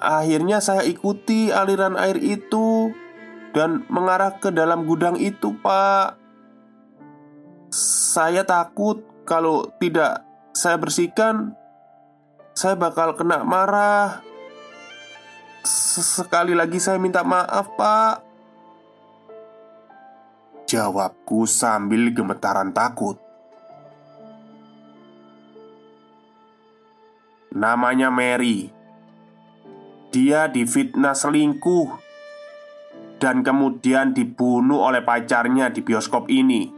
Akhirnya 0.00 0.60
saya 0.60 0.84
ikuti 0.84 1.52
aliran 1.52 1.96
air 1.96 2.16
itu 2.20 2.92
dan 3.56 3.84
mengarah 3.88 4.36
ke 4.36 4.52
dalam 4.52 4.84
gudang 4.84 5.16
itu, 5.16 5.56
Pak. 5.58 6.20
Saya 8.12 8.44
takut 8.44 9.02
kalau 9.24 9.72
tidak 9.80 10.22
saya 10.52 10.76
bersihkan, 10.76 11.56
saya 12.52 12.76
bakal 12.76 13.16
kena 13.16 13.42
marah. 13.42 14.20
Sekali 15.64 16.52
lagi 16.52 16.76
saya 16.80 17.00
minta 17.00 17.24
maaf, 17.24 17.74
Pak. 17.76 18.29
Jawabku 20.70 21.50
sambil 21.50 22.14
gemetaran 22.14 22.70
takut. 22.70 23.18
Namanya 27.50 28.14
Mary 28.14 28.70
dia 30.14 30.46
difitnah 30.46 31.18
selingkuh 31.18 31.90
dan 33.18 33.42
kemudian 33.42 34.14
dibunuh 34.14 34.86
oleh 34.86 35.02
pacarnya 35.02 35.74
di 35.74 35.82
bioskop 35.82 36.30
ini. 36.30 36.70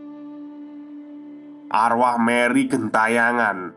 Arwah 1.69 2.17
Mary 2.17 2.73
gentayangan 2.73 3.77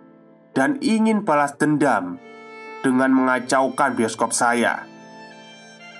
dan 0.55 0.79
ingin 0.79 1.27
balas 1.27 1.59
dendam 1.59 2.23
dengan 2.87 3.11
mengacaukan 3.11 3.99
bioskop 3.99 4.31
saya. 4.31 4.87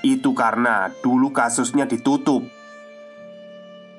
Itu 0.08 0.32
karena 0.32 0.88
dulu 1.04 1.36
kasusnya 1.36 1.84
ditutup. 1.84 2.55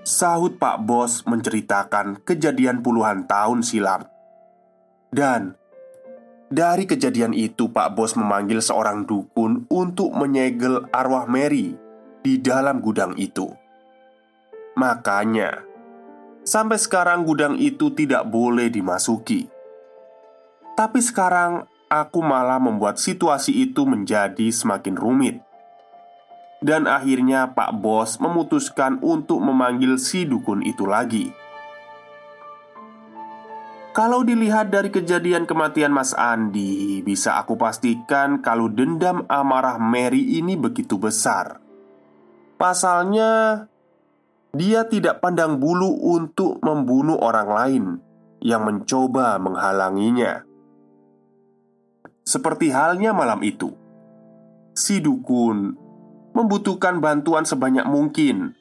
Sahut 0.06 0.54
Pak 0.54 0.86
Bos 0.86 1.26
menceritakan 1.26 2.22
kejadian 2.22 2.78
puluhan 2.78 3.26
tahun 3.26 3.66
silam. 3.66 4.06
Dan 5.10 5.58
dari 6.46 6.86
kejadian 6.86 7.34
itu, 7.34 7.66
Pak 7.66 7.98
Bos 7.98 8.14
memanggil 8.14 8.62
seorang 8.62 9.02
dukun 9.02 9.66
untuk 9.66 10.14
menyegel 10.14 10.86
arwah 10.94 11.26
Mary 11.26 11.74
di 12.22 12.38
dalam 12.38 12.78
gudang 12.78 13.18
itu. 13.18 13.50
Makanya, 14.78 15.66
sampai 16.46 16.78
sekarang 16.78 17.26
gudang 17.26 17.58
itu 17.58 17.90
tidak 17.90 18.30
boleh 18.30 18.70
dimasuki. 18.70 19.50
Tapi 20.78 21.02
sekarang 21.02 21.66
aku 21.90 22.22
malah 22.22 22.62
membuat 22.62 23.02
situasi 23.02 23.58
itu 23.58 23.82
menjadi 23.82 24.54
semakin 24.54 24.94
rumit. 24.94 25.42
Dan 26.64 26.88
akhirnya 26.88 27.52
Pak 27.52 27.76
Bos 27.78 28.16
memutuskan 28.16 28.96
untuk 29.04 29.38
memanggil 29.44 30.00
si 30.00 30.24
dukun 30.24 30.64
itu 30.64 30.88
lagi. 30.88 31.28
Kalau 33.96 34.20
dilihat 34.20 34.68
dari 34.68 34.92
kejadian 34.92 35.48
kematian 35.48 35.88
Mas 35.88 36.12
Andi, 36.12 37.00
bisa 37.00 37.40
aku 37.40 37.56
pastikan 37.56 38.44
kalau 38.44 38.68
dendam 38.68 39.24
amarah 39.24 39.80
Mary 39.80 40.36
ini 40.36 40.52
begitu 40.52 41.00
besar. 41.00 41.64
Pasalnya, 42.60 43.64
dia 44.52 44.84
tidak 44.84 45.24
pandang 45.24 45.56
bulu 45.56 45.92
untuk 46.12 46.60
membunuh 46.60 47.16
orang 47.20 47.48
lain 47.48 47.84
yang 48.44 48.68
mencoba 48.68 49.40
menghalanginya. 49.40 50.44
Seperti 52.20 52.68
halnya 52.72 53.16
malam 53.16 53.40
itu, 53.40 53.72
si 54.76 55.00
dukun 55.00 55.85
membutuhkan 56.36 57.00
bantuan 57.00 57.48
sebanyak 57.48 57.88
mungkin. 57.88 58.52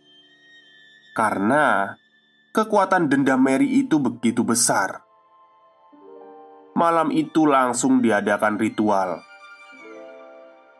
Karena 1.11 1.99
kekuatan 2.55 3.11
dendam 3.11 3.43
Mary 3.43 3.83
itu 3.83 3.99
begitu 3.99 4.47
besar. 4.47 5.03
Malam 6.71 7.11
itu 7.11 7.43
langsung 7.43 7.99
diadakan 7.99 8.55
ritual. 8.55 9.19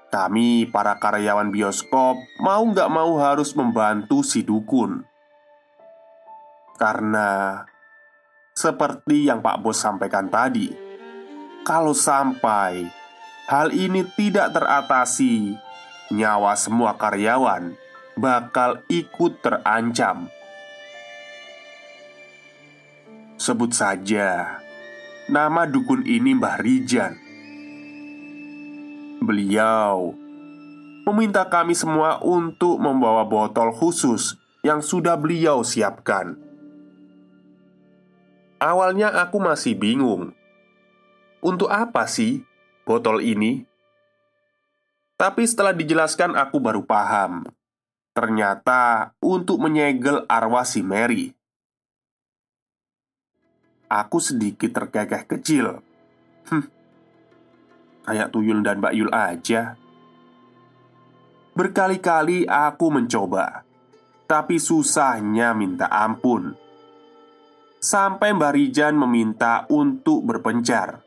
Kami 0.06 0.72
para 0.72 0.96
karyawan 0.96 1.52
bioskop 1.52 2.16
Mau 2.40 2.64
nggak 2.72 2.88
mau 2.88 3.20
harus 3.20 3.52
membantu 3.52 4.24
si 4.24 4.48
dukun. 4.48 5.04
Karena 6.80 7.64
Seperti 8.56 9.28
yang 9.28 9.44
Pak 9.44 9.60
Bos 9.60 9.76
sampaikan 9.76 10.32
tadi 10.32 10.72
Kalau 11.68 11.92
sampai 11.92 12.88
Hal 13.52 13.76
ini 13.76 14.08
tidak 14.16 14.56
teratasi 14.56 15.65
Nyawa 16.14 16.54
semua 16.58 16.98
karyawan 16.98 17.74
Bakal 18.18 18.86
ikut 18.90 19.42
terancam 19.42 20.30
Sebut 23.38 23.72
saja 23.74 24.62
Nama 25.30 25.66
dukun 25.66 26.06
ini 26.06 26.38
Mbah 26.38 26.62
Rijan 26.62 27.14
Beliau 29.26 30.26
meminta 31.06 31.46
kami 31.46 31.78
semua 31.78 32.18
untuk 32.26 32.82
membawa 32.82 33.22
botol 33.30 33.70
khusus 33.70 34.42
yang 34.66 34.82
sudah 34.82 35.14
beliau 35.14 35.62
siapkan. 35.62 36.34
Awalnya 38.58 39.14
aku 39.14 39.38
masih 39.38 39.78
bingung, 39.78 40.34
untuk 41.46 41.70
apa 41.70 42.10
sih 42.10 42.42
botol 42.82 43.22
ini? 43.22 43.70
Tapi 45.16 45.48
setelah 45.48 45.72
dijelaskan, 45.72 46.36
aku 46.36 46.60
baru 46.60 46.84
paham. 46.84 47.48
Ternyata 48.16 49.12
untuk 49.24 49.60
menyegel 49.60 50.24
arwah 50.28 50.68
si 50.68 50.84
Mary. 50.84 51.32
Aku 53.92 54.20
sedikit 54.20 54.76
terkekeh 54.76 55.24
kecil. 55.28 55.80
Hmm 56.52 56.76
Kayak 58.06 58.30
Tuyul 58.30 58.62
dan 58.62 58.78
Mbak 58.78 58.94
Yul 58.94 59.10
aja. 59.10 59.74
Berkali-kali 61.58 62.46
aku 62.46 62.94
mencoba. 62.94 63.66
Tapi 64.30 64.62
susahnya 64.62 65.58
minta 65.58 65.90
ampun. 65.90 66.54
Sampai 67.82 68.34
Mbah 68.34 68.54
Rijan 68.54 68.94
meminta 68.94 69.66
untuk 69.74 70.22
berpencar. 70.22 71.02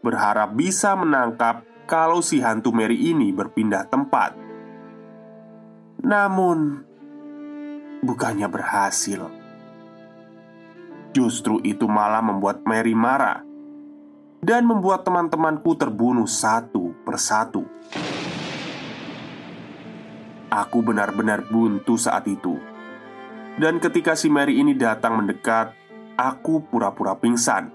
Berharap 0.00 0.56
bisa 0.56 0.96
menangkap 0.96 1.64
kalau 1.86 2.22
si 2.22 2.38
hantu 2.38 2.70
Mary 2.70 3.10
ini 3.10 3.34
berpindah 3.34 3.86
tempat. 3.90 4.34
Namun 6.02 6.92
Bukannya 8.02 8.50
berhasil. 8.50 9.30
Justru 11.14 11.62
itu 11.62 11.86
malah 11.86 12.18
membuat 12.18 12.66
Mary 12.66 12.98
marah 12.98 13.46
Dan 14.42 14.66
membuat 14.66 15.06
teman-temanku 15.06 15.78
terbunuh 15.78 16.26
satu 16.26 16.98
persatu. 17.06 17.62
Aku 20.50 20.82
benar-benar 20.82 21.46
buntu 21.46 21.94
saat 21.94 22.26
itu. 22.26 22.58
Dan 23.54 23.78
ketika 23.78 24.18
si 24.18 24.26
Mary 24.26 24.58
ini 24.58 24.74
datang 24.74 25.22
mendekat 25.22 25.70
Aku 26.18 26.66
pura-pura 26.66 27.14
pingsan 27.14 27.70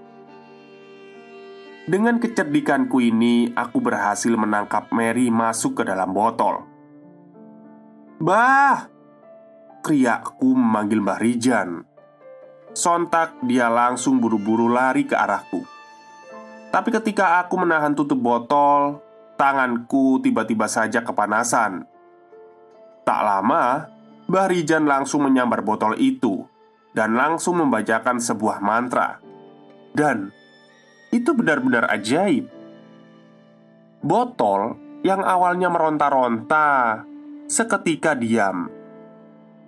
Dengan 1.88 2.20
kecerdikanku 2.20 3.00
ini 3.00 3.48
Aku 3.56 3.80
berhasil 3.80 4.28
menangkap 4.36 4.92
Mary 4.92 5.32
masuk 5.32 5.80
ke 5.80 5.82
dalam 5.88 6.12
botol 6.12 6.68
Bah! 8.20 8.92
Kriakku 9.80 10.52
memanggil 10.52 11.00
Mbah 11.00 11.16
Rijan 11.16 11.88
Sontak 12.76 13.40
dia 13.48 13.72
langsung 13.72 14.20
buru-buru 14.20 14.68
lari 14.68 15.08
ke 15.08 15.16
arahku 15.16 15.64
Tapi 16.68 16.92
ketika 16.92 17.40
aku 17.40 17.56
menahan 17.56 17.96
tutup 17.96 18.20
botol 18.20 19.00
Tanganku 19.40 20.20
tiba-tiba 20.20 20.68
saja 20.68 21.00
kepanasan 21.00 21.88
Tak 23.08 23.20
lama, 23.24 23.88
Mbah 24.28 24.46
Rijan 24.52 24.84
langsung 24.84 25.24
menyambar 25.24 25.64
botol 25.64 25.96
itu 25.96 26.44
dan 26.98 27.14
langsung 27.14 27.62
membacakan 27.62 28.18
sebuah 28.18 28.58
mantra. 28.58 29.22
Dan 29.94 30.34
itu 31.08 31.30
benar-benar 31.32 31.88
ajaib. 31.88 32.48
Botol 34.04 34.76
yang 35.02 35.24
awalnya 35.24 35.72
meronta-ronta 35.72 37.02
seketika 37.48 38.14
diam. 38.14 38.68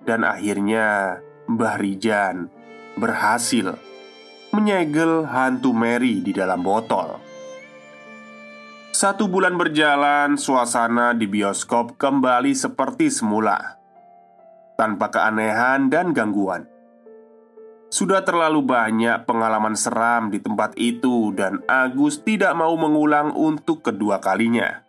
Dan 0.04 0.24
akhirnya 0.24 1.20
Mbah 1.48 1.76
Rijan 1.76 2.48
berhasil 2.96 3.76
menyegel 4.50 5.28
hantu 5.30 5.70
Mary 5.70 6.18
di 6.24 6.34
dalam 6.34 6.60
botol. 6.60 7.20
Satu 8.90 9.30
bulan 9.30 9.54
berjalan, 9.54 10.34
suasana 10.34 11.14
di 11.14 11.30
bioskop 11.30 11.94
kembali 11.94 12.52
seperti 12.52 13.06
semula, 13.06 13.78
tanpa 14.74 15.14
keanehan 15.14 15.86
dan 15.86 16.10
gangguan. 16.10 16.66
Sudah 17.90 18.22
terlalu 18.22 18.62
banyak 18.62 19.26
pengalaman 19.26 19.74
seram 19.74 20.30
di 20.30 20.38
tempat 20.38 20.78
itu, 20.78 21.34
dan 21.34 21.58
Agus 21.66 22.22
tidak 22.22 22.54
mau 22.54 22.78
mengulang 22.78 23.34
untuk 23.34 23.82
kedua 23.82 24.22
kalinya. 24.22 24.86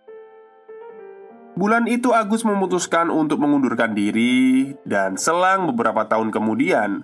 Bulan 1.58 1.90
itu, 1.90 2.14
Agus 2.14 2.46
memutuskan 2.46 3.10
untuk 3.10 3.42
mengundurkan 3.42 3.98
diri, 3.98 4.78
dan 4.86 5.18
selang 5.18 5.66
beberapa 5.74 6.06
tahun 6.06 6.30
kemudian, 6.30 7.02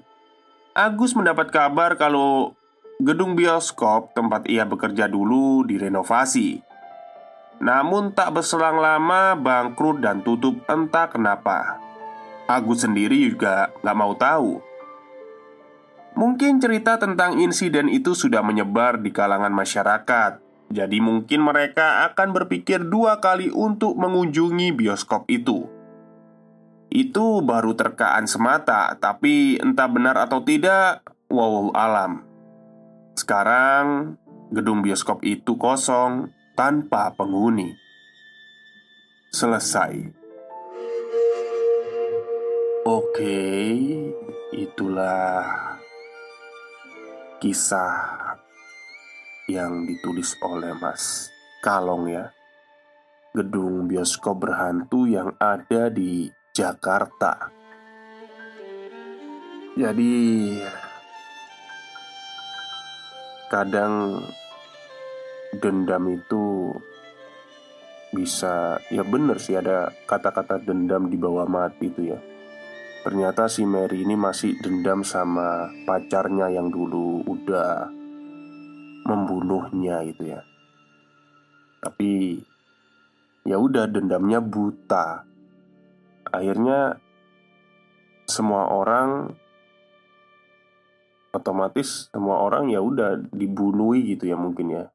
Agus 0.77 1.17
mendapat 1.17 1.49
kabar 1.49 1.97
kalau 1.97 2.53
gedung 3.01 3.33
bioskop 3.33 4.13
tempat 4.13 4.45
ia 4.45 4.69
bekerja 4.69 5.09
dulu 5.09 5.65
direnovasi. 5.65 6.61
Namun 7.57 8.13
tak 8.13 8.37
berselang 8.37 8.77
lama 8.77 9.33
bangkrut 9.33 10.05
dan 10.05 10.21
tutup 10.21 10.61
entah 10.69 11.09
kenapa. 11.09 11.81
Agus 12.45 12.85
sendiri 12.85 13.33
juga 13.33 13.73
gak 13.81 13.97
mau 13.97 14.13
tahu 14.13 14.61
Mungkin 16.17 16.57
cerita 16.57 16.97
tentang 16.97 17.37
insiden 17.37 17.93
itu 17.93 18.17
sudah 18.17 18.41
menyebar 18.41 18.97
di 18.97 19.13
kalangan 19.13 19.53
masyarakat 19.53 20.41
Jadi 20.73 20.97
mungkin 20.97 21.45
mereka 21.45 22.09
akan 22.09 22.33
berpikir 22.33 22.81
dua 22.89 23.21
kali 23.21 23.53
untuk 23.53 23.93
mengunjungi 23.93 24.73
bioskop 24.73 25.29
itu 25.29 25.69
Itu 26.89 27.45
baru 27.45 27.77
terkaan 27.77 28.25
semata 28.25 28.97
Tapi 28.97 29.61
entah 29.61 29.85
benar 29.85 30.17
atau 30.17 30.41
tidak 30.41 31.05
Wow 31.29 31.69
alam 31.77 32.25
Sekarang 33.13 34.17
gedung 34.51 34.79
bioskop 34.79 35.23
itu 35.27 35.59
kosong 35.59 36.31
tanpa 36.55 37.11
penghuni. 37.13 37.75
Selesai. 39.29 40.09
Oke, 42.87 43.43
itulah 44.55 45.76
kisah 47.37 47.93
yang 49.45 49.85
ditulis 49.85 50.33
oleh 50.41 50.73
Mas 50.77 51.29
Kalong 51.61 52.09
ya. 52.09 52.33
Gedung 53.33 53.85
bioskop 53.85 54.41
berhantu 54.41 55.05
yang 55.05 55.37
ada 55.37 55.93
di 55.93 56.25
Jakarta. 56.51 57.53
Jadi 59.77 60.13
kadang 63.47 64.25
dendam 65.61 66.03
itu 66.09 66.73
bisa 68.09 68.81
ya 68.89 69.05
bener 69.05 69.37
sih 69.37 69.53
ada 69.53 69.93
kata-kata 70.09 70.57
dendam 70.65 71.07
di 71.11 71.15
bawah 71.19 71.45
mati 71.45 71.93
itu 71.93 72.09
ya 72.09 72.19
Ternyata 73.07 73.47
si 73.47 73.63
Mary 73.63 74.03
ini 74.03 74.19
masih 74.19 74.59
dendam 74.59 74.99
sama 74.99 75.71
pacarnya 75.87 76.51
yang 76.51 76.67
dulu 76.67 77.23
udah 77.23 77.87
membunuhnya 79.07 80.03
itu 80.03 80.27
ya. 80.27 80.43
Tapi 81.79 82.35
ya 83.47 83.63
udah 83.63 83.87
dendamnya 83.87 84.43
buta. 84.43 85.23
Akhirnya 86.35 86.99
semua 88.27 88.75
orang 88.75 89.31
otomatis 91.31 92.11
semua 92.11 92.43
orang 92.43 92.67
ya 92.67 92.83
udah 92.83 93.23
dibunuhi 93.31 94.19
gitu 94.19 94.27
ya 94.27 94.35
mungkin 94.35 94.83
ya. 94.83 94.91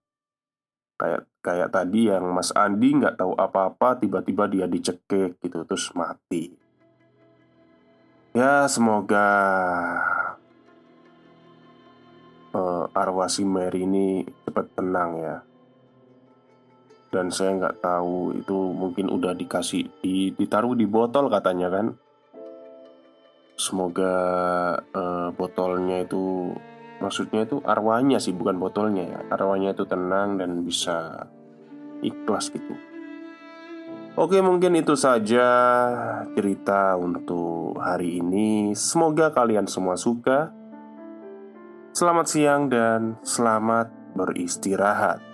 Kayak 1.01 1.33
kayak 1.41 1.73
tadi 1.73 2.13
yang 2.13 2.29
Mas 2.29 2.53
Andi 2.53 2.93
nggak 2.93 3.17
tahu 3.17 3.41
apa-apa 3.41 4.05
tiba-tiba 4.05 4.53
dia 4.53 4.69
dicekik 4.69 5.41
gitu 5.41 5.65
terus 5.65 5.89
mati 5.97 6.61
ya 8.33 8.65
semoga 8.69 9.29
uh, 12.57 12.85
arwah 12.93 13.29
si 13.29 13.45
Mary 13.45 13.85
ini 13.85 14.25
cepat 14.45 14.67
tenang 14.77 15.11
ya. 15.21 15.37
Dan 17.13 17.29
saya 17.29 17.53
nggak 17.61 17.85
tahu 17.85 18.41
itu 18.41 18.57
mungkin 18.73 19.13
udah 19.13 19.37
dikasih 19.37 19.85
di, 20.01 20.33
ditaruh 20.33 20.73
di 20.73 20.89
botol 20.89 21.29
katanya 21.29 21.69
kan. 21.69 21.87
Semoga 23.61 24.15
uh, 24.81 25.29
botolnya 25.37 26.01
itu 26.03 26.57
Maksudnya 27.03 27.43
itu 27.43 27.59
arwahnya 27.67 28.23
sih 28.23 28.31
bukan 28.31 28.63
botolnya 28.63 29.03
ya. 29.03 29.19
Arwahnya 29.35 29.75
itu 29.75 29.83
tenang 29.91 30.39
dan 30.39 30.63
bisa 30.63 31.27
ikhlas 31.99 32.55
gitu 32.55 32.92
Oke 34.13 34.45
mungkin 34.45 34.77
itu 34.77 34.93
saja 34.93 35.49
cerita 36.37 37.01
untuk 37.01 37.81
hari 37.81 38.21
ini. 38.21 38.77
Semoga 38.77 39.33
kalian 39.33 39.65
semua 39.65 39.97
suka. 39.97 40.53
Selamat 41.97 42.29
siang 42.29 42.69
dan 42.69 43.17
selamat 43.25 43.89
beristirahat 44.13 45.32